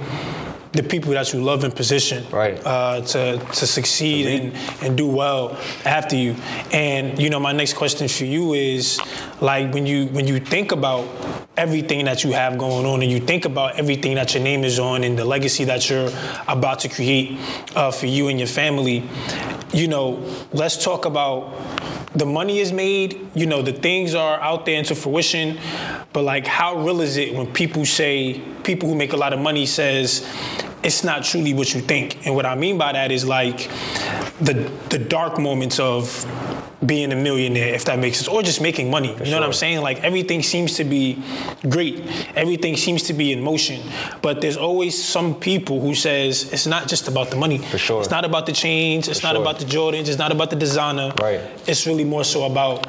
[0.75, 2.59] the people that you love in position Right.
[2.65, 4.53] uh, to to succeed and,
[4.83, 6.35] and do well after you.
[6.71, 8.99] And you know, my next question for you is
[9.41, 11.07] like when you when you think about
[11.57, 14.77] everything that you have going on and you think about everything that your name is
[14.77, 16.09] on and the legacy that you're
[16.47, 17.37] about to create
[17.75, 19.01] uh, for you and your family,
[19.73, 20.19] you know,
[20.51, 21.53] let's talk about
[22.15, 25.59] the money is made, you know, the things are out there into fruition,
[26.13, 29.39] but like how real is it when people say, people who make a lot of
[29.39, 30.25] money says,
[30.81, 32.25] it's not truly what you think.
[32.25, 33.69] And what I mean by that is like
[34.39, 34.53] the
[34.89, 36.25] the dark moments of
[36.85, 39.09] being a millionaire, if that makes sense, or just making money.
[39.23, 39.81] you know what I'm saying?
[39.81, 41.21] Like everything seems to be
[41.69, 42.03] great.
[42.35, 43.81] Everything seems to be in motion.
[44.21, 47.57] But there's always some people who says it's not just about the money.
[47.59, 48.01] For sure.
[48.01, 49.07] It's not about the chains.
[49.07, 49.41] It's For not sure.
[49.41, 50.07] about the Jordans.
[50.07, 51.13] It's not about the designer.
[51.21, 51.41] Right.
[51.67, 52.85] It's really more so about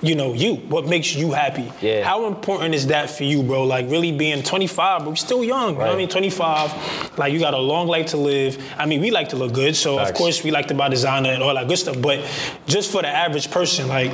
[0.00, 0.56] you know you.
[0.56, 1.72] What makes you happy?
[1.80, 2.04] Yeah.
[2.04, 3.64] How important is that for you, bro?
[3.64, 5.72] Like really being 25, but we're still young.
[5.72, 6.08] You know what I mean?
[6.08, 7.18] 25.
[7.18, 8.62] Like you got a long life to live.
[8.78, 11.30] I mean, we like to look good, so of course we like to buy designer
[11.30, 12.00] and all that good stuff.
[12.00, 12.20] But
[12.66, 14.12] just for the average person, like.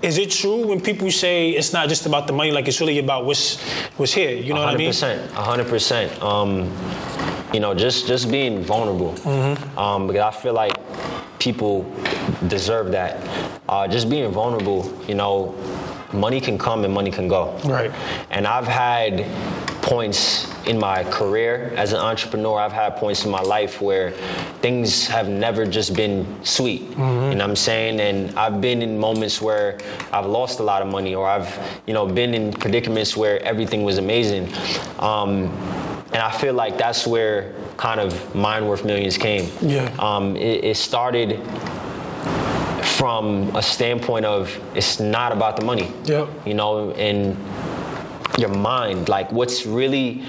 [0.00, 3.00] Is it true when people say it's not just about the money, like it's really
[3.00, 3.60] about what's
[3.96, 4.30] what's here?
[4.30, 4.90] You know what I mean?
[4.90, 6.22] percent, hundred percent.
[6.22, 6.70] Um,
[7.52, 9.12] you know, just just being vulnerable.
[9.12, 9.78] Mm-hmm.
[9.78, 10.76] Um, because I feel like
[11.38, 11.90] people
[12.48, 13.60] deserve that.
[13.68, 14.92] Uh, just being vulnerable.
[15.06, 15.54] You know,
[16.12, 17.56] money can come and money can go.
[17.64, 17.90] Right.
[18.30, 19.26] And I've had
[19.82, 24.10] points in my career as an entrepreneur, I've had points in my life where
[24.60, 26.82] things have never just been sweet.
[26.82, 28.00] You know what I'm saying?
[28.00, 29.78] And I've been in moments where
[30.12, 33.82] I've lost a lot of money or I've, you know, been in predicaments where everything
[33.82, 34.52] was amazing.
[34.98, 35.50] Um,
[36.18, 39.48] and I feel like that's where kind of Mind Worth Millions came.
[39.62, 39.94] Yeah.
[40.00, 41.38] Um, it, it started
[42.96, 45.92] from a standpoint of it's not about the money.
[46.06, 46.28] Yep.
[46.44, 47.36] You know, and
[48.36, 50.24] your mind, like what's really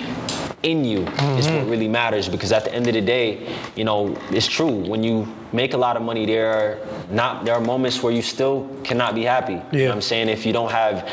[0.64, 1.06] in you
[1.38, 4.72] is what really matters because at the end of the day, you know, it's true.
[4.88, 6.78] When you make a lot of money, there are
[7.10, 9.54] not there are moments where you still cannot be happy.
[9.72, 10.30] You know what I'm saying?
[10.30, 11.10] If you don't have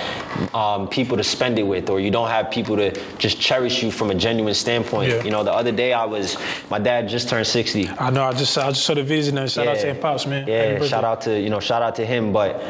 [0.54, 3.90] um, people to spend it with or you don't have people to just cherish you
[3.90, 5.10] from a genuine standpoint.
[5.10, 5.22] Yeah.
[5.22, 6.36] You know, the other day I was
[6.70, 7.88] my dad just turned 60.
[7.88, 8.24] I know.
[8.24, 10.46] I just I just saw the vision and shout out to him, pops, man.
[10.48, 12.32] Yeah, shout out to you know, shout out to him.
[12.32, 12.60] But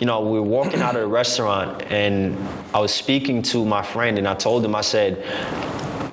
[0.00, 2.36] you know, we were walking out of the restaurant, and
[2.72, 5.24] I was speaking to my friend, and I told him, I said,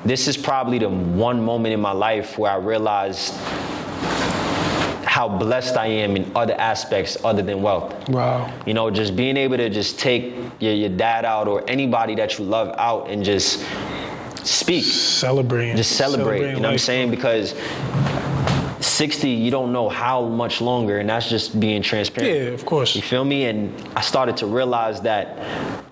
[0.05, 3.33] "This is probably the one moment in my life where I realized."
[5.05, 8.09] How blessed I am in other aspects other than wealth.
[8.09, 8.51] Wow.
[8.65, 12.37] You know, just being able to just take your, your dad out or anybody that
[12.37, 13.65] you love out and just
[14.43, 15.77] speak Celebrating.
[15.77, 16.39] just celebrate.
[16.39, 17.11] Celebrating you know what I'm saying?
[17.11, 17.55] Because
[18.95, 22.33] 60, you don't know how much longer, and that's just being transparent.
[22.33, 22.95] Yeah, of course.
[22.95, 23.45] You feel me?
[23.45, 25.37] And I started to realize that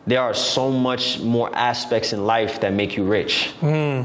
[0.07, 3.51] there are so much more aspects in life that make you rich.
[3.59, 4.01] Hmm.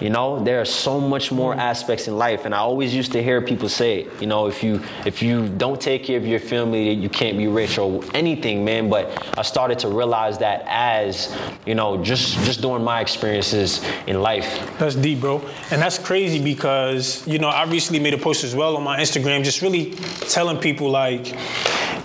[0.00, 3.22] You know, there are so much more aspects in life, and I always used to
[3.22, 6.38] hear people say, it, you know, if you if you don't take care of your
[6.38, 8.88] family, you can't be rich or anything, man.
[8.88, 9.04] But
[9.36, 11.34] I started to realize that as
[11.66, 14.48] you know, just just during my experiences in life.
[14.78, 15.40] That's deep, bro.
[15.70, 18.98] And that's crazy because, you know, I recently made a post as well on my
[18.98, 19.92] Instagram, just really
[20.28, 21.36] telling people like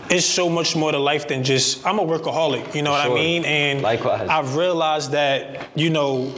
[0.09, 3.13] it's so much more to life than just I'm a workaholic, you know what I
[3.13, 3.45] mean?
[3.45, 4.27] And Likewise.
[4.29, 6.33] I've realized that, you know,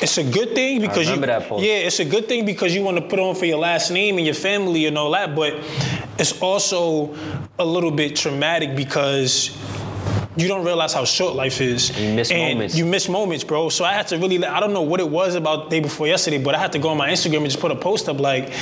[0.00, 3.02] it's a good thing because you yeah, it's a good thing because you want to
[3.02, 5.54] put on for your last name and your family and all that, but
[6.18, 7.16] it's also
[7.58, 9.56] a little bit traumatic because
[10.36, 11.90] you don't realize how short life is.
[11.98, 12.76] You miss and moments.
[12.76, 13.68] You miss moments, bro.
[13.68, 16.06] So I had to really, I don't know what it was about the day before
[16.06, 18.18] yesterday, but I had to go on my Instagram and just put a post up
[18.18, 18.52] like,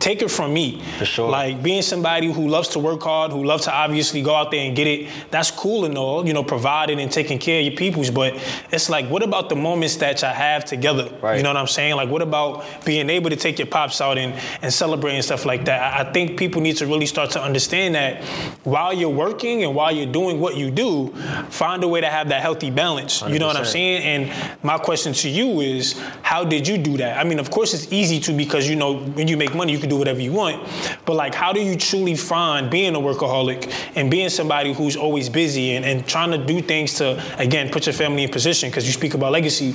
[0.00, 0.82] take it from me.
[0.98, 1.30] For sure.
[1.30, 4.66] Like being somebody who loves to work hard, who loves to obviously go out there
[4.66, 7.76] and get it, that's cool and all, you know, providing and taking care of your
[7.76, 8.10] peoples.
[8.10, 8.34] But
[8.72, 11.12] it's like, what about the moments that y'all have together?
[11.22, 11.36] Right.
[11.36, 11.94] You know what I'm saying?
[11.94, 15.44] Like, what about being able to take your pops out and, and celebrate and stuff
[15.44, 15.80] like that?
[15.80, 18.24] I, I think people need to really start to understand that
[18.64, 21.14] while you're working and while you're doing what you do,
[21.50, 23.22] find a way to have that healthy balance.
[23.22, 24.02] You know what I'm saying?
[24.02, 27.18] And my question to you is, how did you do that?
[27.18, 29.78] I mean, of course, it's easy to because you know when you make money, you
[29.78, 30.66] can do whatever you want.
[31.04, 35.28] But like, how do you truly find being a workaholic and being somebody who's always
[35.28, 38.70] busy and, and trying to do things to again put your family in position?
[38.70, 39.74] Because you speak about legacy.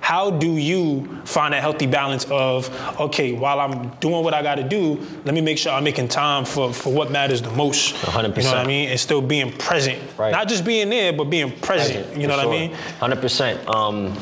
[0.00, 2.68] How do you find that healthy balance of
[3.00, 6.08] okay, while I'm doing what I got to do, let me make sure I'm making
[6.08, 7.94] time for for what matters the most.
[7.96, 8.36] 100%.
[8.36, 8.88] You know what I mean?
[8.90, 10.30] And still being present, Right.
[10.30, 12.16] not just being there, but being present.
[12.16, 12.72] you know what I mean?
[13.00, 13.66] Hundred percent.
[13.68, 14.14] Um,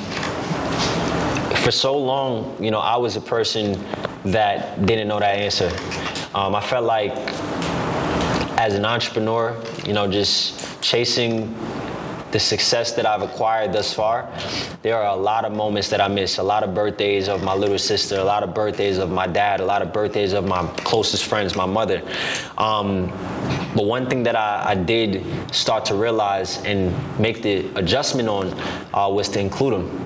[1.63, 3.79] for so long, you know, I was a person
[4.25, 5.69] that didn't know that answer.
[6.35, 7.13] Um, I felt like
[8.59, 11.55] as an entrepreneur, you know, just chasing
[12.33, 14.29] the success that I've acquired thus far,
[14.83, 16.39] there are a lot of moments that I miss.
[16.39, 19.61] A lot of birthdays of my little sister, a lot of birthdays of my dad,
[19.61, 22.03] a lot of birthdays of my closest friends, my mother.
[22.59, 23.07] Um,
[23.75, 25.25] but one thing that I, I did
[25.55, 28.53] start to realize and make the adjustment on
[28.95, 30.03] uh, was to include them.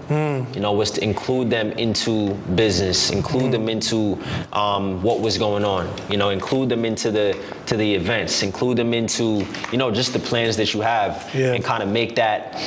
[0.55, 4.19] You know, was to include them into business, include them into
[4.53, 5.89] um, what was going on.
[6.11, 10.13] You know, include them into the to the events, include them into you know just
[10.13, 11.53] the plans that you have, Yeah.
[11.55, 12.61] and kind of make that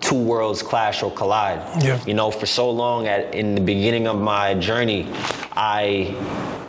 [0.00, 1.60] two worlds clash or collide.
[1.82, 2.02] Yeah.
[2.06, 5.08] You know, for so long at in the beginning of my journey,
[5.52, 6.14] I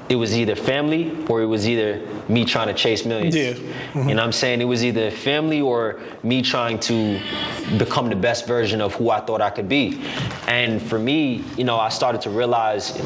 [0.09, 3.35] it was either family or it was either me trying to chase millions.
[3.35, 3.55] Yeah.
[3.93, 4.61] You know what I'm saying?
[4.61, 7.19] It was either family or me trying to
[7.77, 10.01] become the best version of who I thought I could be.
[10.47, 12.97] And for me, you know, I started to realize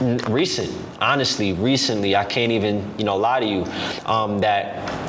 [0.00, 3.64] recent, honestly, recently, I can't even, you know, lie to you,
[4.06, 4.99] um, that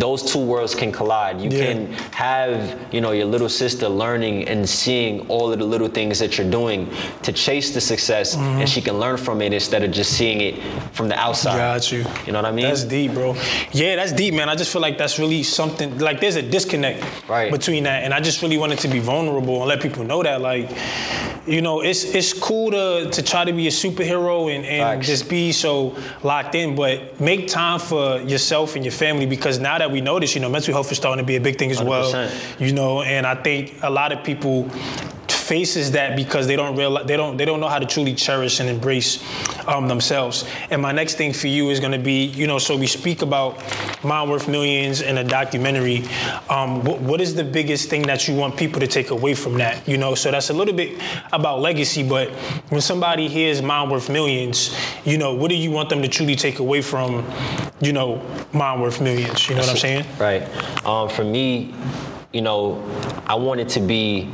[0.00, 1.40] those two worlds can collide.
[1.40, 1.64] You Yeah.
[1.66, 6.18] can have, you know, your little sister learning and seeing all of the little things
[6.18, 6.88] that you're doing
[7.22, 8.60] to chase the success, Mm-hmm.
[8.60, 10.54] and she can learn from it instead of just seeing it
[10.92, 11.56] from the outside.
[11.58, 12.04] Got you.
[12.26, 12.64] You know what I mean?
[12.68, 13.36] That's deep, bro.
[13.72, 14.48] Yeah, that's deep, man.
[14.48, 15.98] I just feel like that's really something.
[15.98, 17.50] Like, there's a disconnect Right.
[17.52, 20.40] between that, and I just really wanted to be vulnerable and let people know that,
[20.40, 20.70] like,
[21.46, 25.06] you know, it's it's cool to to try to be a superhero and, and Facts.
[25.06, 29.78] just be so locked in, but make time for yourself and your family because now
[29.78, 31.70] that we know this, you know, mental health is starting to be a big thing
[31.70, 32.12] as well.
[32.12, 32.60] 100%.
[32.66, 34.68] You know, and I think a lot of people
[35.50, 38.60] faces that because they don't realize they don't they don't know how to truly cherish
[38.60, 39.18] and embrace
[39.66, 40.44] um, themselves.
[40.70, 43.22] And my next thing for you is going to be, you know, so we speak
[43.22, 43.58] about
[44.04, 46.04] Mind Worth Millions in a documentary.
[46.48, 49.58] Um, what, what is the biggest thing that you want people to take away from
[49.58, 49.88] that?
[49.88, 52.28] You know, so that's a little bit about legacy, but
[52.70, 54.72] when somebody hears Mind Worth Millions,
[55.04, 57.28] you know, what do you want them to truly take away from,
[57.80, 58.22] you know,
[58.52, 59.48] Mind Worth Millions?
[59.48, 60.04] You know what I'm saying?
[60.16, 60.42] Right.
[60.86, 61.74] Um, for me,
[62.32, 62.80] you know,
[63.26, 64.30] I want it to be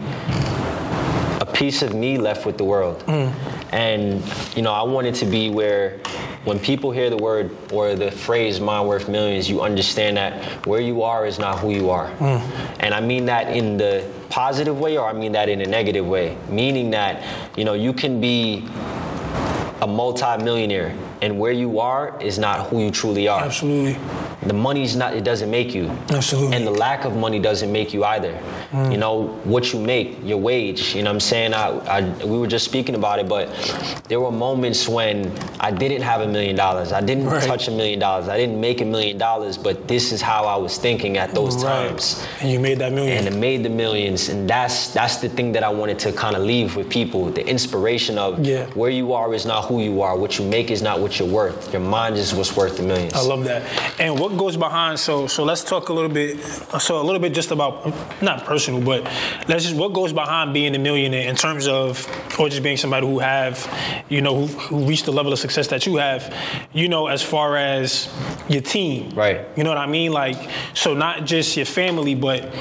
[1.56, 3.02] piece of me left with the world.
[3.06, 3.32] Mm.
[3.72, 4.22] And,
[4.54, 5.98] you know, I want it to be where
[6.44, 10.82] when people hear the word or the phrase mind worth millions, you understand that where
[10.82, 12.10] you are is not who you are.
[12.18, 12.40] Mm.
[12.80, 16.06] And I mean that in the positive way or I mean that in a negative
[16.06, 16.36] way.
[16.50, 17.24] Meaning that,
[17.56, 18.68] you know, you can be
[19.80, 23.42] a multi-millionaire and where you are is not who you truly are.
[23.42, 23.98] Absolutely.
[24.46, 25.88] The money's not, it doesn't make you.
[26.10, 26.56] Absolutely.
[26.56, 28.32] And the lack of money doesn't make you either.
[28.72, 28.92] Mm.
[28.92, 31.54] You know, what you make, your wage, you know what I'm saying?
[31.54, 33.48] I, I, we were just speaking about it, but
[34.08, 36.92] there were moments when I didn't have a million dollars.
[36.92, 37.42] I didn't Right.
[37.42, 38.28] touch a million dollars.
[38.28, 41.56] I didn't make a million dollars, but this is how I was thinking at those
[41.56, 41.88] Right.
[41.88, 42.24] times.
[42.40, 43.18] And you made that million.
[43.18, 46.36] And it made the millions, and that's that's the thing that I wanted to kind
[46.36, 48.66] of leave with people: the inspiration of Yeah.
[48.74, 50.16] where you are is not who you are.
[50.16, 51.72] What you make is not what you're worth.
[51.72, 53.14] Your mind is what's worth the millions.
[53.14, 53.62] I love that.
[53.98, 54.98] And what goes behind?
[54.98, 56.40] So, so let's talk a little bit.
[56.80, 59.04] So, a little bit just about not personal, but
[59.48, 62.06] let's just what goes behind being a millionaire in terms of,
[62.38, 65.68] or just being somebody who have, you know, who, who reached the level of success
[65.68, 66.34] that you have.
[66.72, 68.12] You know, as far as
[68.48, 69.46] your team, Right.
[69.56, 70.12] You know what I mean?
[70.12, 72.52] Like, so not just your family, but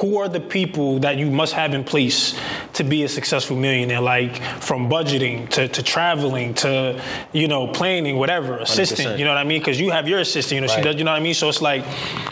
[0.00, 2.38] who are the people that you must have in place
[2.74, 4.00] to be a successful millionaire?
[4.00, 7.00] Like from budgeting to, to traveling to,
[7.32, 9.10] you know, planning, whatever, assistant.
[9.16, 9.18] 100%.
[9.18, 9.60] You know what I mean?
[9.60, 10.54] Because you have your assistant.
[10.56, 10.96] You know, she does.
[10.96, 11.34] You know what I mean?
[11.34, 11.84] So it's like,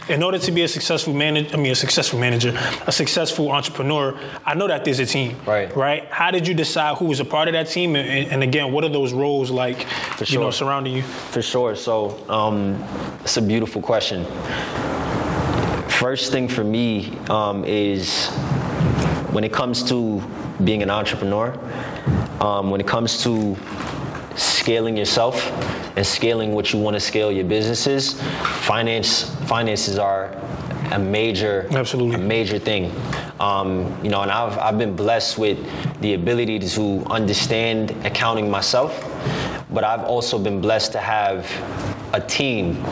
[0.08, 2.52] in order to be a successful manager, I mean, a successful manager,
[2.86, 5.36] a successful entrepreneur, I know that there's a team.
[5.46, 5.74] Right.
[5.76, 6.06] Right.
[6.10, 7.94] How did you decide who was a part of that team?
[7.96, 9.86] And, and- and again, what are those roles like?
[10.16, 11.02] For You know, surrounding you.
[11.02, 11.74] For sure.
[11.76, 12.82] So um,
[13.22, 14.24] it's a beautiful question.
[15.98, 18.28] First thing for me um, is
[19.32, 20.22] when it comes to
[20.62, 21.58] being an entrepreneur,
[22.40, 23.56] um, when it comes to
[24.36, 25.50] scaling yourself
[25.96, 28.12] and scaling what you want to scale your businesses,
[28.62, 30.26] finance finances are
[30.92, 32.14] a major Absolutely.
[32.14, 32.92] a major thing.
[33.40, 35.58] Um, you know, and I've I've been blessed with
[36.00, 38.94] the ability to understand accounting myself,
[39.72, 41.44] but I've also been blessed to have
[42.12, 42.84] a team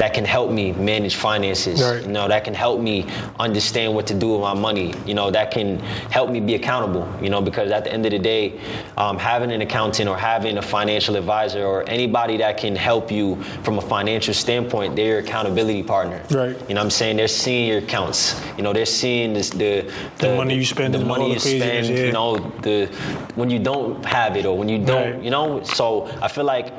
[0.00, 1.82] that can help me manage finances.
[1.82, 2.00] Right.
[2.02, 3.06] You know, that can help me
[3.38, 4.94] understand what to do with my money.
[5.04, 5.78] You know, that can
[6.16, 7.06] help me be accountable.
[7.20, 8.58] You know, because at the end of the day,
[8.96, 13.36] um, having an accountant or having a financial advisor or anybody that can help you
[13.62, 16.22] from a financial standpoint, they're your accountability partner.
[16.30, 16.56] Right.
[16.68, 17.18] You know what I'm saying?
[17.18, 18.40] They're seeing your accounts.
[18.56, 22.06] You know, they're seeing this, the, The money you spend the money you spend, yeah.
[22.06, 22.86] you know, the
[23.34, 25.22] when you don't have it or when you don't, Right.
[25.22, 25.62] you know.
[25.62, 26.72] So I feel like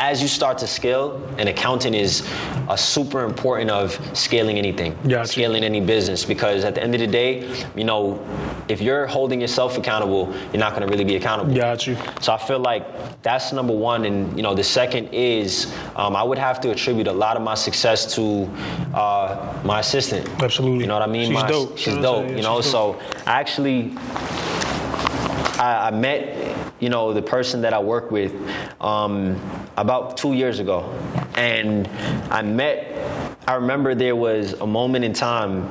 [0.00, 2.26] as you start to scale, an accountant is
[2.70, 5.28] a super important of scaling anything, Gotcha.
[5.28, 6.24] scaling any business.
[6.24, 7.46] Because at the end of the day,
[7.76, 8.18] you know,
[8.68, 11.54] if you're holding yourself accountable, you're not going to really be accountable.
[11.54, 11.98] Got you.
[12.22, 12.82] So I feel like
[13.22, 17.06] that's number one, and you know the second is um, I would have to attribute
[17.06, 18.48] a lot of my success to
[18.94, 20.26] uh, my assistant.
[20.42, 20.80] Absolutely.
[20.80, 21.26] You know what I mean?
[21.26, 21.76] She's My- dope.
[21.76, 22.36] She's You know what dope.
[22.38, 23.92] You know, She's so I actually
[25.60, 28.34] I, I met you know the person that I work with
[28.80, 29.40] um,
[29.76, 30.90] about two years ago,
[31.36, 31.86] and
[32.30, 32.96] I met.
[33.46, 35.64] I remember there was a moment in time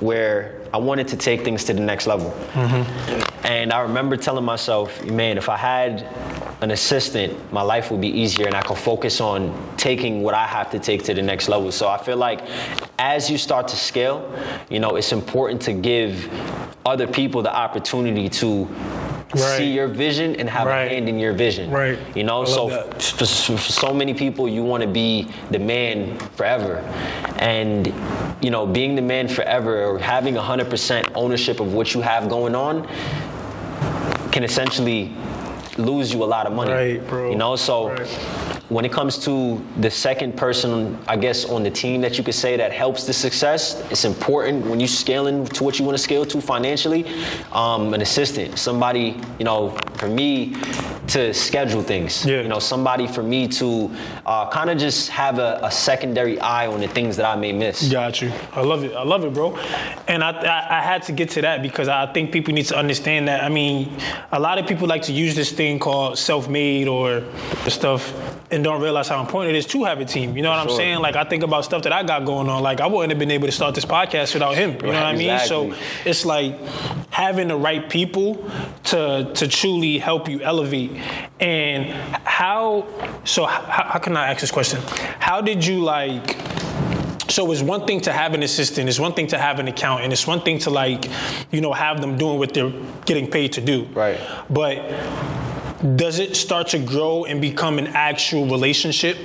[0.00, 2.34] where I wanted to take things to the next level.
[3.44, 6.02] And I remember telling myself, man, if I had
[6.62, 10.46] an assistant, my life would be easier and I could focus on taking what I
[10.46, 11.70] have to take to the next level.
[11.70, 12.40] So I feel like
[12.98, 14.34] as you start to scale,
[14.70, 16.28] you know, it's important to give
[16.86, 18.68] other people the opportunity to
[19.34, 19.58] Right.
[19.58, 20.84] see your vision and have Right.
[20.84, 21.70] a hand in your vision.
[21.70, 21.98] Right.
[22.14, 23.26] You know, I so for,
[23.56, 26.78] for so many people, you want to be the man forever.
[27.38, 27.92] And,
[28.40, 32.54] you know, being the man forever or having 100% ownership of what you have going
[32.54, 32.86] on
[34.32, 35.12] can essentially
[35.76, 36.72] lose you a lot of money.
[36.72, 37.30] Right, bro.
[37.30, 38.53] You know, so Right.
[38.68, 42.34] When it comes to the second person, I guess, on the team that you could
[42.34, 46.02] say that helps the success, it's important when you're scaling to what you want to
[46.02, 47.04] scale to financially,
[47.52, 50.56] um, an assistant, somebody, you know, for me,
[51.08, 52.24] to schedule things.
[52.24, 52.40] Yeah.
[52.40, 53.94] You know, somebody for me to
[54.24, 57.52] uh, kind of just have a, a secondary eye on the things that I may
[57.52, 57.90] miss.
[57.92, 58.32] Got you.
[58.52, 58.94] I love it.
[58.94, 59.56] I love it, bro.
[60.08, 62.76] And I, I, I had to get to that because I think people need to
[62.76, 63.44] understand that.
[63.44, 63.94] I mean,
[64.32, 67.20] a lot of people like to use this thing called self-made or
[67.64, 68.14] the stuff
[68.54, 70.36] and don't realize how important it is to have a team.
[70.36, 71.00] You know what I'm saying?
[71.00, 72.62] Like I think about stuff that I got going on.
[72.62, 74.72] Like I wouldn't have been able to start this podcast without him.
[74.74, 75.38] You know what I mean?
[75.40, 75.74] So
[76.04, 76.58] it's like
[77.10, 78.48] having the right people
[78.84, 80.92] to to truly help you elevate.
[81.40, 81.90] And
[82.24, 82.86] how?
[83.24, 84.80] So how, how can I ask this question?
[85.18, 86.36] How did you like?
[87.28, 90.12] So it's one thing to have an assistant, it's one thing to have an accountant,
[90.12, 91.10] it's one thing to like,
[91.50, 92.72] you know, have them doing what they're
[93.06, 93.84] getting paid to do.
[93.94, 94.20] Right.
[94.48, 94.76] But
[95.84, 99.18] does it start to grow and become an actual relationship?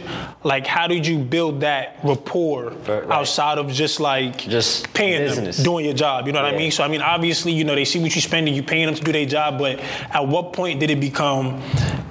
[0.44, 5.56] Like, how did you build that rapport Right, outside of just like Just paying business.
[5.58, 6.28] them, doing your job?
[6.28, 6.72] You know what I mean?
[6.72, 9.02] So I mean, obviously, you know, they see what you're spending, you paying them to
[9.04, 9.58] do their job.
[9.58, 9.80] But
[10.12, 11.62] at what point did it become,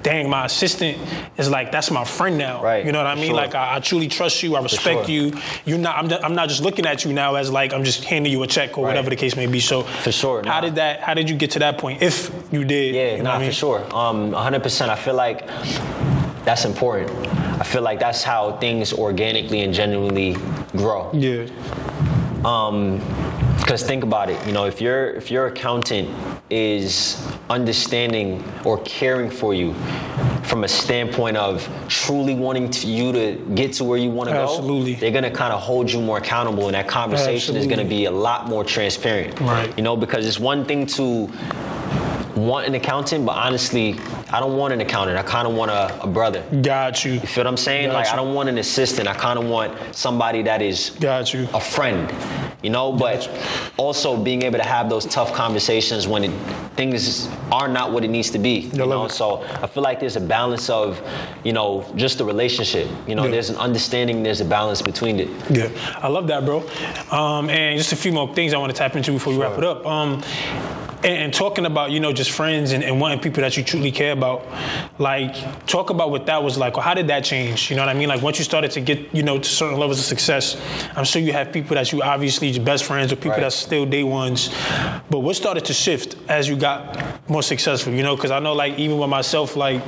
[0.03, 0.97] dang, my assistant
[1.37, 2.63] is like that's my friend now?
[2.63, 3.27] Right, You know what I mean?
[3.27, 3.35] sure.
[3.35, 4.55] Like I, I truly trust you.
[4.55, 5.09] I respect sure.
[5.09, 5.33] you.
[5.65, 5.97] You're not.
[5.97, 8.47] I'm, I'm not just looking at you now as like I'm just handing you a
[8.47, 8.91] check or Right.
[8.91, 9.59] whatever the case may be.
[9.59, 10.61] So For sure, How nah.
[10.61, 11.01] did that?
[11.01, 12.01] How did you get to that point?
[12.01, 13.49] If you did, Yeah, you know nah, I mean?
[13.49, 13.79] for sure.
[13.93, 14.89] Um, 100%.
[14.89, 15.45] I feel like
[16.45, 17.11] that's important.
[17.59, 20.35] I feel like that's how things organically and genuinely
[20.75, 21.09] grow.
[21.13, 21.45] Yeah.
[22.45, 22.99] Um,
[23.59, 26.09] Because think about it, you know, if your if your accountant
[26.49, 29.73] is understanding or caring for you
[30.43, 34.33] from a standpoint of truly wanting to, you to get to where you want to
[34.33, 34.95] go, Absolutely.
[34.95, 38.11] they're gonna kind of hold you more accountable, and that conversation is gonna be a
[38.11, 39.39] lot more transparent.
[39.39, 39.71] Right.
[39.77, 41.29] You know, because it's one thing to
[42.45, 43.99] want an accountant, but honestly,
[44.31, 45.17] I don't want an accountant.
[45.17, 46.43] I kind of want a, a brother.
[46.61, 47.13] Got you.
[47.13, 47.89] You feel what I'm saying?
[47.89, 48.13] Like Gotcha.
[48.13, 49.07] I don't want an assistant.
[49.07, 51.47] I kind of want somebody that is Got you.
[51.53, 52.11] a friend,
[52.63, 53.29] you know, but
[53.77, 56.31] also being able to have those tough conversations when it,
[56.75, 59.07] things are not what it needs to be, you know.
[59.07, 61.01] So I feel like there's a balance of,
[61.43, 62.87] you know, just the relationship.
[63.07, 63.31] You know, Yeah.
[63.31, 65.29] there's an understanding, there's a balance between it.
[65.49, 66.59] Yeah, I love that, bro.
[67.11, 69.57] Um, and just a few more things I want to tap into before we wrap
[69.57, 69.85] it up.
[69.85, 70.21] Um,
[71.03, 74.11] and, talking about you know just friends and, and wanting people that you truly care
[74.11, 74.45] about,
[74.99, 77.69] like talk about what that was like, or how did that change?
[77.69, 78.09] You know what I mean?
[78.09, 80.59] Like once you started to get you know to certain levels of success,
[80.95, 83.41] I'm sure you have people that you obviously your best friends or people Right.
[83.41, 84.49] that's still day ones.
[85.09, 87.93] But what started to shift as you got more successful?
[87.93, 89.81] You know, because I know like even with myself, like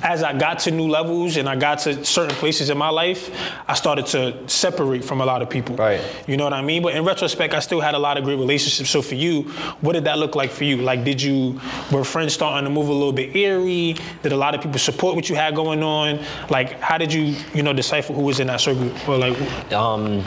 [0.00, 3.32] as I got to new levels and I got to certain places in my life,
[3.66, 5.74] I started to separate from a lot of people.
[5.74, 6.00] Right.
[6.28, 6.84] You know what I mean?
[6.84, 8.90] But in retrospect, I still had a lot of great relationships.
[8.90, 9.42] So for you,
[9.80, 10.76] what did that look like for you?
[10.78, 11.60] Like, did you
[11.90, 13.96] were friends starting to move a little bit eerie?
[14.22, 16.24] Did a lot of people support what you had going on?
[16.48, 18.90] Like, how did you, you know, decipher who was in that circle?
[19.08, 19.36] Or like,
[19.72, 20.24] Um,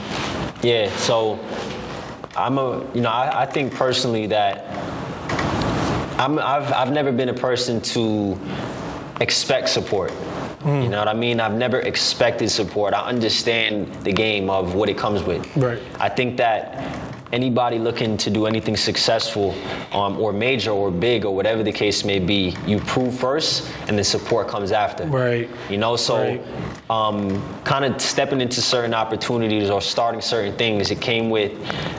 [0.62, 1.39] yeah, so
[2.36, 4.66] I'm a, you know, I, I think personally that
[6.20, 8.38] I'm, I've, I've never been a person to
[9.22, 10.12] expect support.
[10.64, 11.39] You know what I mean?
[11.39, 12.93] I've never expected support.
[12.93, 15.57] I understand the game of what it comes with.
[15.57, 15.82] Right.
[15.99, 19.55] I think that anybody looking to do anything successful
[19.91, 23.97] um, or major or big or whatever the case may be, you prove first and
[23.97, 25.05] then support comes after.
[25.05, 25.49] Right.
[25.69, 26.41] You know, so Right.
[26.89, 31.51] um, kind of stepping into certain opportunities or starting certain things, it came with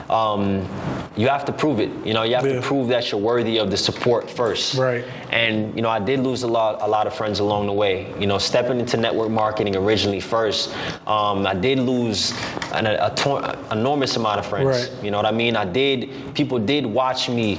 [0.09, 0.67] um,
[1.15, 1.89] you have to prove it.
[2.05, 2.53] You know, you have Yeah.
[2.55, 4.75] to prove that you're worthy of the support first.
[4.75, 5.03] Right.
[5.33, 8.13] And you know, I did lose a lot, a lot of friends along the way.
[8.19, 10.71] You know, stepping into network marketing originally first,
[11.07, 12.33] um, I did lose
[12.71, 14.89] an a, tor- enormous amount of friends.
[14.91, 15.03] Right.
[15.03, 15.55] You know what I mean?
[15.55, 16.35] I did.
[16.35, 17.57] People did watch me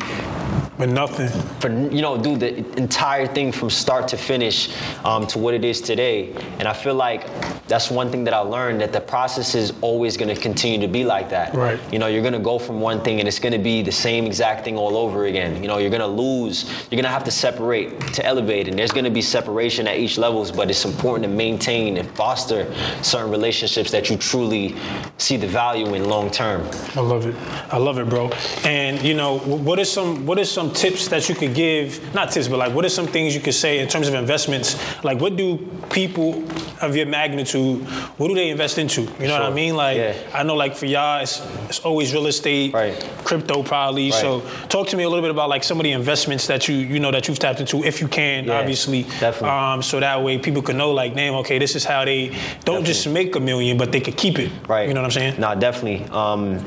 [0.78, 1.28] but nothing.
[1.60, 4.70] for you know do the entire thing from start to finish
[5.04, 7.26] um, to what it is today and i feel like
[7.68, 10.88] that's one thing that i learned that the process is always going to continue to
[10.92, 11.78] be like that Right.
[11.92, 13.92] you know you're going to go from one thing and it's going to be the
[13.92, 17.08] same exact thing all over again you know you're going to lose you're going to
[17.08, 20.68] have to separate to elevate and there's going to be separation at each levels but
[20.70, 22.72] it's important to maintain and foster
[23.02, 24.74] certain relationships that you truly
[25.18, 27.34] see the value in long term I love it.
[27.72, 28.30] I love it, bro.
[28.64, 32.14] And you know, what is some what is some tips that you could give?
[32.14, 34.76] Not tips, but like what are some things you could say in terms of investments?
[35.04, 35.58] Like what do
[35.90, 36.44] people
[36.80, 37.82] of your magnitude,
[38.18, 39.02] what do they invest into?
[39.02, 39.76] You know what I mean?
[39.76, 40.14] Like Yeah.
[40.34, 42.94] I know like for y'all it's, it's always real estate, Right.
[43.24, 44.10] crypto probably.
[44.10, 44.20] Right.
[44.20, 46.74] So talk to me a little bit about like some of the investments that you
[46.76, 49.04] you know that you've tapped into if you can, Yeah, obviously.
[49.20, 49.48] definitely.
[49.50, 52.84] Um, so that way people can know like, damn, okay, this is how they don't
[52.84, 54.50] just make a million, but they could keep it.
[54.68, 54.88] Right.
[54.88, 55.40] You know what I'm saying?
[55.40, 56.04] No, definitely.
[56.10, 56.58] Um,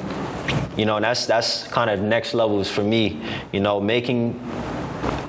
[0.78, 3.22] you know, and that's that's kind of next levels for me.
[3.52, 4.40] You know, making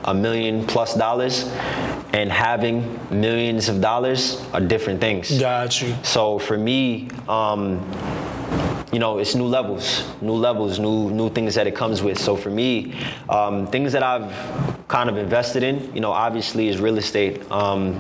[0.04, 1.44] a million plus dollars
[2.12, 5.38] and having millions of dollars are different things.
[5.38, 5.94] Got you.
[6.02, 7.86] So for me, um,
[8.92, 12.18] you know, it's new levels, new levels, new new things that it comes with.
[12.18, 12.94] So for me,
[13.28, 14.32] um, things that I've
[14.88, 17.50] kind of invested in, you know, obviously is real estate.
[17.50, 17.94] Um,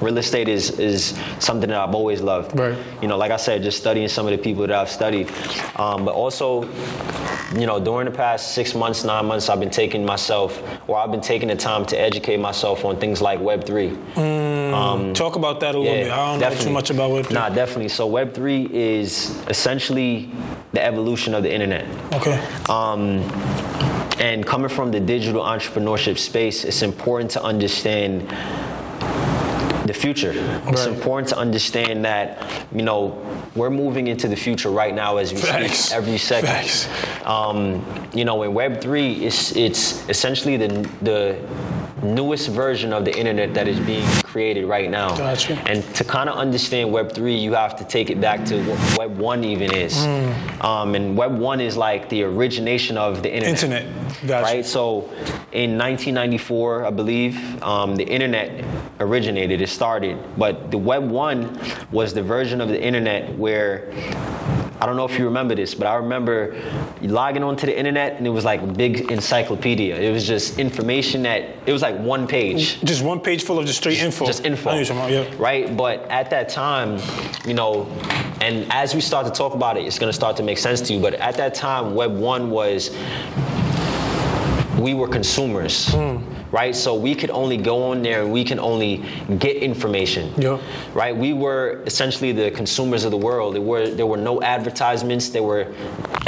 [0.00, 2.58] real estate is is something that I've always loved.
[2.58, 2.76] Right.
[3.00, 5.30] You know, like I said, just studying some of the people that I've studied,
[5.76, 6.64] um, but also,
[7.56, 11.10] you know, during the past six months, nine months, I've been taking myself, or I've
[11.10, 13.96] been taking the time to educate myself on things like Web three.
[15.14, 16.10] Talk about that a little bit.
[16.10, 17.30] I don't know too much about Web3.
[17.32, 17.88] Nah, definitely.
[17.88, 20.30] So Web three is essentially
[20.72, 21.86] the evolution of the internet.
[22.14, 22.38] Okay.
[22.68, 23.20] Um,
[24.18, 28.28] and coming from the digital entrepreneurship space, it's important to understand
[29.84, 30.32] the future.
[30.68, 33.20] It's important to understand that, you know,
[33.54, 35.78] we're moving into the future right now as we Facts.
[35.78, 36.88] speak, every second.
[37.24, 40.68] Um, you know, in Web three, it's it's essentially the
[41.02, 41.38] the
[42.04, 45.16] newest version of the internet that is being created right now.
[45.16, 45.54] Gotcha.
[45.66, 48.98] And to kind of understand Web three, you have to take it back to what
[48.98, 50.04] Web one even is.
[50.04, 50.60] Hmm.
[50.60, 53.62] Um, and Web one is like the origination of the internet.
[53.62, 54.26] Internet.
[54.26, 54.44] Gotcha.
[54.44, 54.66] Right.
[54.66, 55.10] So,
[55.52, 58.64] in 1994, I believe um, the internet
[59.00, 59.60] originated.
[59.60, 61.58] It started, but the Web one
[61.90, 63.90] was the version of the internet where
[64.84, 66.54] I don't know if you remember this, but I remember
[67.00, 69.96] logging onto the internet and it was like a big encyclopedia.
[69.96, 72.82] It was just information that it was like one page.
[72.82, 74.26] Just one page full of just straight info.
[74.26, 74.68] Just info.
[74.68, 75.42] I know what you're talking about, yeah.
[75.42, 75.74] Right?
[75.74, 77.00] But at that time,
[77.46, 77.86] you know,
[78.42, 80.92] and as we start to talk about it, it's gonna start to make sense to
[80.92, 81.00] you.
[81.00, 82.94] But at that time, Web 1 was
[84.78, 85.94] we were consumers.
[85.94, 86.18] Hmm.
[86.54, 86.76] Right?
[86.76, 89.02] So we could only go on there and we can only
[89.40, 90.32] get information.
[90.40, 90.60] Yeah.
[90.92, 91.14] Right?
[91.16, 93.56] We were essentially the consumers of the world.
[93.56, 95.74] There were there were no advertisements, there were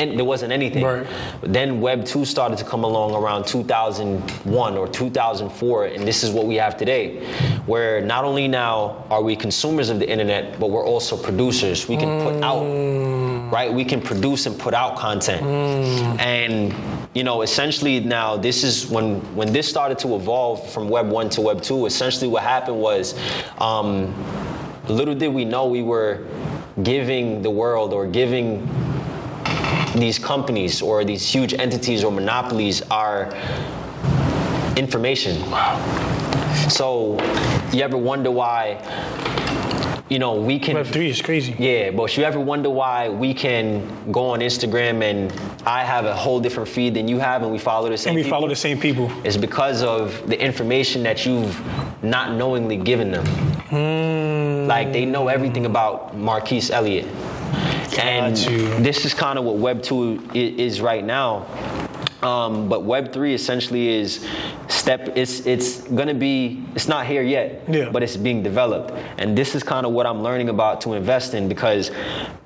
[0.01, 0.83] and there wasn't anything.
[0.83, 1.07] Right.
[1.43, 6.47] Then Web 2 started to come along around 2001 or 2004, and this is what
[6.47, 7.25] we have today,
[7.67, 11.89] where not only now are we consumers of the internet, but we're also producers.
[11.89, 13.53] We can put out, mm.
[13.53, 13.73] right?
[13.73, 15.43] We can produce and put out content.
[15.43, 16.21] Mm.
[16.21, 16.75] And
[17.15, 21.31] you know, essentially now this is when when this started to evolve from Web 1
[21.31, 23.19] to Web 2, essentially what happened was
[23.59, 24.15] um,
[24.89, 26.27] little did we know we were
[26.83, 28.69] giving the world or giving
[29.95, 33.35] these companies or these huge entities or monopolies our
[34.77, 35.43] information.
[36.69, 37.19] So
[37.73, 38.75] you ever wonder why,
[40.09, 41.55] you know, we can Web three is crazy.
[41.59, 45.33] yeah, but if you ever wonder why we can go on Instagram and
[45.67, 48.17] I have a whole different feed than you have and we follow the same And
[48.17, 48.37] we people?
[48.39, 49.11] follow the same people.
[49.25, 51.61] It's because of the information that you've
[52.05, 53.27] not knowingly given them.
[53.69, 54.69] Hmm.
[54.69, 57.07] Like they know everything about Markese Elliott.
[57.99, 58.37] And
[58.85, 61.47] this is kind of what Web 2 is right now.
[62.23, 64.27] Um, but Web 3 essentially is
[64.69, 67.91] step, it's, it's gonna be, it's not here yet, Yeah.
[67.91, 68.93] but it's being developed.
[69.19, 71.91] And this is kind of what I'm learning about to invest in because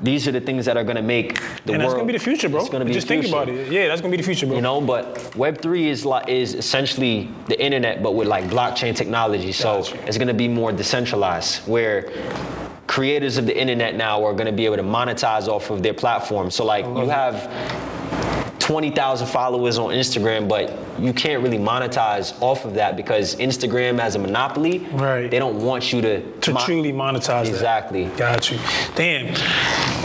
[0.01, 1.81] these are the things that are gonna make the and world.
[1.83, 2.61] that's gonna be the future, bro.
[2.61, 3.37] It's gonna be Just think future.
[3.37, 3.71] about it.
[3.71, 4.57] Yeah, that's gonna be the future, bro.
[4.57, 8.95] You know, but Web three is like is essentially the internet, but with like blockchain
[8.97, 9.53] technology.
[9.53, 10.07] So Gotcha.
[10.09, 12.11] it's going to be more decentralized, where
[12.87, 15.95] creators of the internet now are going to be able to monetize off of their
[15.95, 16.51] platform.
[16.51, 17.49] So like you have.
[18.71, 24.15] 20,000 followers on Instagram, but you can't really monetize off of that because Instagram has
[24.15, 24.79] a monopoly.
[24.93, 25.29] Right.
[25.29, 27.49] They don't want you to to mon- truly monetize that.
[27.49, 28.05] Exactly.
[28.17, 28.61] Got you.
[28.95, 29.35] Damn.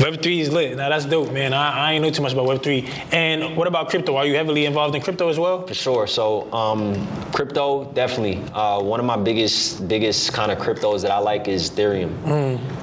[0.01, 0.75] Web three is lit.
[0.77, 1.53] Now that's dope, man.
[1.53, 2.89] I, I ain't know too much about Web three.
[3.11, 4.15] And what about crypto?
[4.15, 5.67] Are you heavily involved in crypto as well?
[5.67, 6.07] For sure.
[6.07, 8.43] So, um, crypto definitely.
[8.51, 12.11] Uh, one of my biggest, biggest kind of cryptos that I like is Ethereum.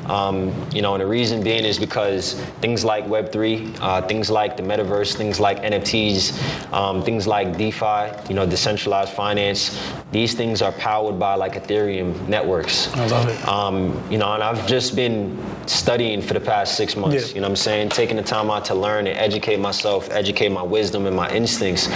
[0.08, 4.30] Um, you know, and the reason being is because things like Web three, uh, things
[4.30, 9.78] like the metaverse, things like NFTs, um, things like DeFi, you know, decentralized finance.
[10.10, 12.92] These things are powered by like Ethereum networks.
[12.94, 13.48] I love it.
[13.48, 17.28] Um, you know, and I've just been studying for the past six months.
[17.28, 17.34] Yeah.
[17.34, 17.88] You know what I'm saying?
[17.90, 21.88] Taking the time out to learn and educate myself, educate my wisdom and my instincts.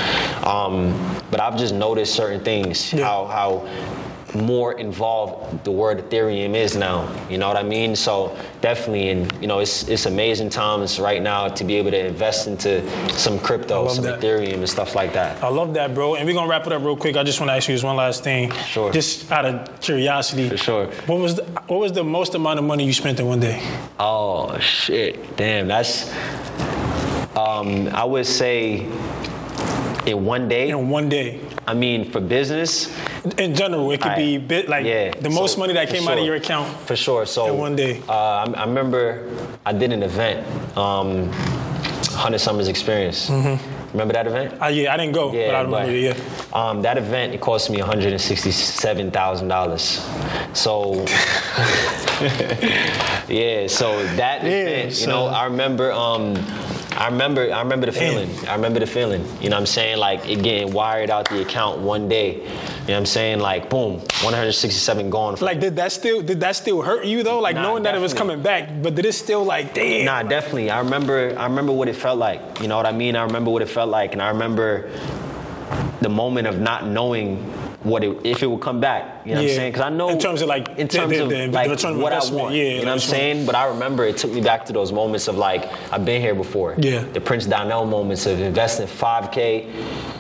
[0.45, 0.95] Um,
[1.31, 3.05] but I've just noticed certain things, Yeah.
[3.05, 3.68] how how
[4.37, 7.09] more involved the word Ethereum is now.
[7.28, 7.97] You know what I mean?
[7.97, 12.07] So definitely, and you know, it's it's amazing times right now to be able to
[12.07, 14.20] invest into some crypto, some that.
[14.20, 15.43] Ethereum and stuff like that.
[15.43, 16.14] I love that, bro.
[16.16, 17.16] And we're gonna wrap it up real quick.
[17.16, 18.51] I just want to ask you this one last thing.
[18.53, 18.93] Sure.
[18.93, 20.49] Just out of curiosity.
[20.49, 20.87] For sure.
[21.07, 23.61] What was the, what was the most amount of money you spent in one day?
[23.99, 25.37] Oh shit!
[25.37, 26.12] Damn, that's.
[27.37, 28.87] Um, I would say
[30.07, 30.70] in one day.
[30.70, 31.40] In one day.
[31.66, 32.94] I mean, for business,
[33.38, 36.18] In general, it could be bit like Yeah, the most so, money that came out
[36.18, 36.68] of your account.
[36.86, 37.26] for sure.
[37.26, 38.00] So In one day.
[38.09, 39.28] uh, I, I remember
[39.66, 40.46] I did an event,
[40.76, 41.30] um,
[42.14, 43.72] Hundred Summers Experience, Mm-hmm.
[43.92, 44.61] Remember that event?
[44.61, 46.02] Uh, yeah, I didn't go, but I remember it.
[46.02, 46.14] Yeah.
[46.52, 50.04] Um, that event it cost me one hundred and sixty-seven thousand dollars.
[50.52, 50.92] So,
[53.28, 53.66] yeah.
[53.68, 55.92] So that Yeah, event, you know, I remember.
[55.92, 56.34] Um,
[56.97, 57.53] I remember.
[57.53, 58.30] I remember the feeling.
[58.49, 59.20] I remember the feeling.
[59.40, 62.36] You know, what I'm saying like it getting wired out the account one day.
[62.36, 65.36] You know, what I'm saying like boom, 167 gone.
[65.40, 67.40] Like, did that still did that still hurt you though?
[67.40, 70.07] Like Nah, knowing that it was coming back, but did it still like, damn?
[70.07, 70.70] Nah, definitely.
[70.70, 71.34] I remember.
[71.38, 72.61] I remember what it felt like.
[72.61, 73.14] You know what I mean?
[73.14, 74.90] I remember what it felt like, and I remember
[76.01, 77.53] the moment of not knowing
[77.87, 79.22] what it, if it would come back.
[79.24, 79.72] You know what I'm saying?
[79.72, 82.01] Because I know In terms of, like, in terms the- of the- the like return
[82.01, 82.55] what I want.
[82.55, 83.47] Yeah, you know what I'm saying?
[83.47, 86.34] But I remember it took me back to those moments of like I've been here
[86.34, 86.74] before.
[86.78, 87.05] Yeah.
[87.12, 89.66] The Prince Donnell moments of investing 5K.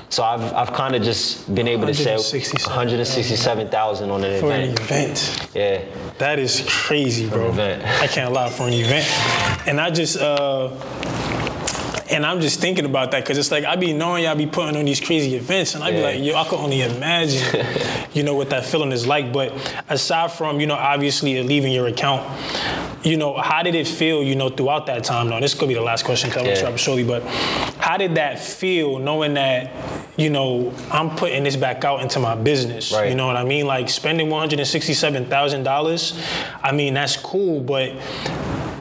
[0.08, 2.70] So I've I've kind of just been able to say 167,000.
[2.70, 4.80] 167,000 on an For an event.
[4.80, 5.48] event.
[5.54, 5.80] Yeah.
[6.18, 7.48] That is crazy, bro.
[7.48, 7.82] event.
[8.02, 9.04] I can't lie for an event.
[9.66, 10.70] And I just uh
[12.10, 14.76] and I'm just thinking about that because it's like I be knowing y'all be putting
[14.76, 16.02] on these crazy events, and I be Yeah.
[16.02, 17.66] like, yo, I could only imagine,
[18.12, 19.32] you know, what that feeling is like.
[19.32, 19.52] But
[19.88, 22.22] aside from, you know, obviously leaving your account,
[23.04, 25.28] you know, how did it feel, you know, throughout that time?
[25.28, 26.62] Now, this could be the last question because I'm Yeah.
[26.62, 27.22] gonna shortly, but
[27.78, 29.70] how did that feel knowing that,
[30.16, 32.92] you know, I'm putting this back out into my business?
[32.92, 33.08] Right.
[33.10, 33.66] You know what I mean?
[33.66, 36.14] Like spending $167,000,
[36.62, 37.92] I mean, that's cool, but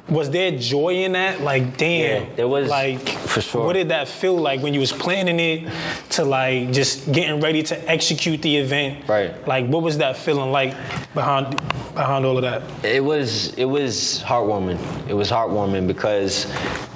[0.08, 1.42] was there joy in that?
[1.42, 2.24] Like, damn.
[2.24, 3.66] Yeah, there was, Like, for sure.
[3.66, 5.72] What did that feel like when you was planning it
[6.12, 9.08] to like just getting ready to execute the event?
[9.08, 9.48] Right.
[9.48, 10.76] Like, what was that feeling like
[11.14, 11.58] behind
[11.96, 12.62] behind all of that?
[12.86, 14.80] It was it was heartwarming.
[15.10, 16.46] It was heartwarming because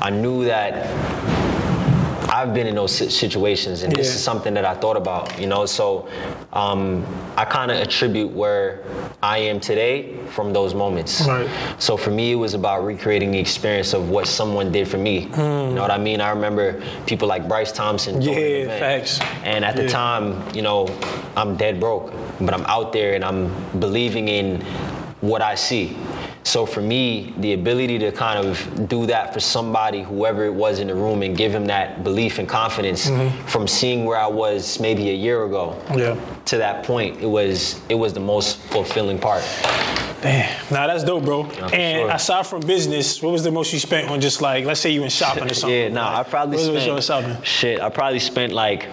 [0.02, 0.74] I knew that
[2.30, 5.40] I've been in those situations, and this is something that I thought about.
[5.40, 6.08] You know, so
[6.54, 8.84] um, I kind of attribute where
[9.24, 11.26] I am today from those moments.
[11.28, 11.50] Right.
[11.80, 15.22] So for me, it was about recreating the experience of what someone did for me.
[15.24, 15.30] You
[15.76, 16.22] know what I mean?
[16.22, 18.22] I remember people like Bryce Thompson.
[18.22, 19.20] Yeah, facts.
[19.44, 19.90] And at the Yeah.
[19.90, 20.88] time, you know,
[21.36, 24.62] I'm dead broke, but I'm out there and I'm believing in
[25.22, 25.98] what I see.
[26.44, 30.80] So for me, the ability to kind of do that for somebody, whoever it was
[30.80, 33.46] in the room, and give him that belief and confidence mm-hmm.
[33.48, 36.18] from seeing where I was maybe a year ago Yeah.
[36.46, 39.44] to that point, it was it was the most fulfilling part.
[40.22, 40.50] Damn.
[40.70, 41.46] Nah, that's dope, bro.
[41.46, 42.10] for and sure.
[42.10, 45.00] aside from business, what was the most you spent on just like, let's say you
[45.02, 45.78] went shopping or something?
[45.78, 47.42] Yeah, nah, I probably What was spent shopping?
[47.44, 47.80] shit.
[47.82, 48.88] I probably spent like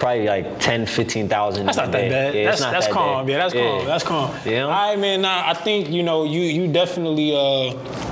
[0.00, 1.66] probably like 10, 15,000.
[1.66, 2.34] That's not that bad.
[2.34, 3.28] Yeah, that's that's that calm.
[3.28, 3.86] Yeah, that's calm.
[3.86, 4.34] That's calm.
[4.44, 4.62] Yeah.
[4.62, 5.24] All right, man.
[5.24, 8.09] I think you know you you definitely uh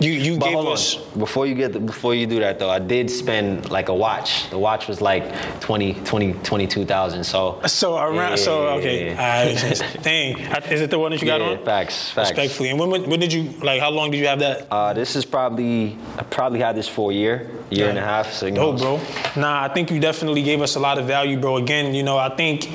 [0.00, 0.96] you you But gave hold us.
[0.96, 1.18] on.
[1.18, 4.48] Before you get the, before you do that though, I did spend like a watch.
[4.50, 5.24] The watch was like
[5.60, 7.24] 20, 20, 22,000.
[7.24, 8.74] So So around, so Yeah.
[8.76, 10.38] okay, Alright, dang,
[10.70, 11.64] is it the one that you got on?
[11.64, 12.30] facts, facts.
[12.30, 13.80] Respectfully, and when, when when did you like?
[13.80, 14.66] How long did you have that?
[14.70, 18.32] Uh, this is probably I probably had this for a year, year and a half.
[18.32, 19.42] So you know, Dope, bro.
[19.42, 21.56] Nah, I think you definitely gave us a lot of value, bro.
[21.58, 22.68] Again, you know, I think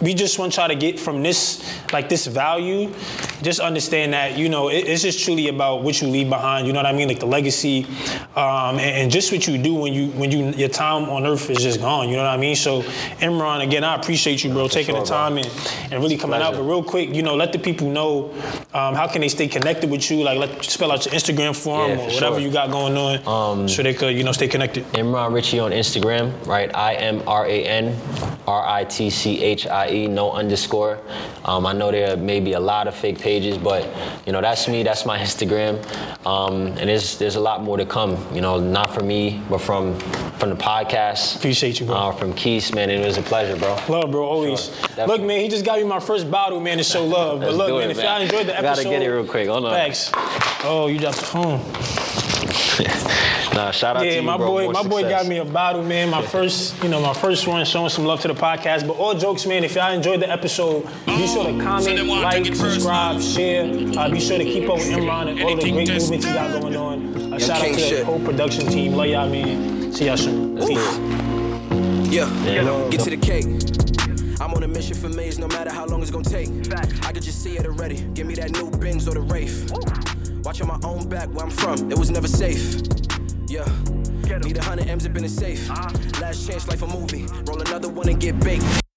[0.00, 1.62] we just want y'all to get from this,
[1.92, 2.92] like this value,
[3.42, 6.66] just understand that, you know, it- it's just truly about what you leave behind.
[6.66, 7.08] You know what I mean?
[7.08, 7.86] Like the legacy,
[8.36, 11.50] um, and, and just what you do when you when you your time on earth
[11.50, 12.08] is just gone.
[12.08, 12.56] You know what I mean?
[12.56, 12.82] So,
[13.20, 15.16] Imran, again, I appreciate you, bro, taking sure, the bro.
[15.16, 15.46] time and,
[15.92, 16.54] and really coming out.
[16.54, 18.30] But real quick, you know, let the people know
[18.72, 20.22] um, how can they stay connected with you.
[20.22, 22.46] Like, let spell out your Instagram for them Yeah, or for whatever sure.
[22.46, 24.84] you got going on, so they could, you know, stay connected.
[24.92, 26.74] Imran Ritchie on Instagram, right?
[26.74, 27.22] I M
[29.90, 30.98] R A N R I T C H I E, no underscore.
[31.44, 33.88] Um, I know there may be a lot of fake pages, but
[34.26, 34.82] you know that's me.
[34.82, 35.78] That's my Instagram,
[36.26, 38.16] um, and there's there's a lot more to come.
[38.34, 39.98] You know, not from me, but from
[40.38, 41.36] from the podcast.
[41.36, 41.96] Appreciate you, bro.
[41.96, 43.74] Uh, from Keith, man, it was a pleasure, bro.
[43.88, 44.70] Love, bro, always.
[44.94, 47.40] Sure, look, man, he just got me my first bottle, man, to show love.
[47.40, 48.06] But look, man, it, if man.
[48.06, 49.48] y'all enjoyed the episode, Gotta get it real quick.
[49.48, 49.72] Hold on.
[49.72, 50.10] Thanks.
[50.64, 51.60] Oh, you dropped the phone.
[53.60, 54.46] Nah, shout out to Yeah, you, my bro.
[54.46, 56.08] boy, More my boy got me a bottle, man.
[56.08, 58.86] My first, you know, my first one showing some love to the podcast.
[58.86, 63.20] But all jokes, man, if y'all enjoyed the episode, be sure to comment, like, subscribe,
[63.20, 63.64] share.
[63.98, 66.58] Uh, be sure to keep up with Imran and all the great movements you got
[66.58, 67.32] going on.
[67.34, 68.04] A shout out to the shit.
[68.06, 68.94] whole production team.
[68.94, 69.92] Love y'all, man.
[69.92, 70.56] See y'all soon.
[70.56, 70.96] Peace.
[72.10, 72.88] Yeah, Yeah.
[72.88, 73.44] get to the cake.
[74.40, 76.48] I'm on a mission for maze, no matter how long it's gonna take.
[77.04, 78.00] I could just see it already.
[78.14, 79.70] Give me that new Benz or the Wraith.
[80.44, 82.80] Watching my own back where I'm from, it was never safe.
[83.50, 83.66] Yeah.
[84.44, 85.68] Need a hundred M's up in the safe.
[85.68, 85.90] Uh-huh.
[86.20, 87.26] Last chance, life a movie.
[87.46, 88.89] Roll another one and get baked.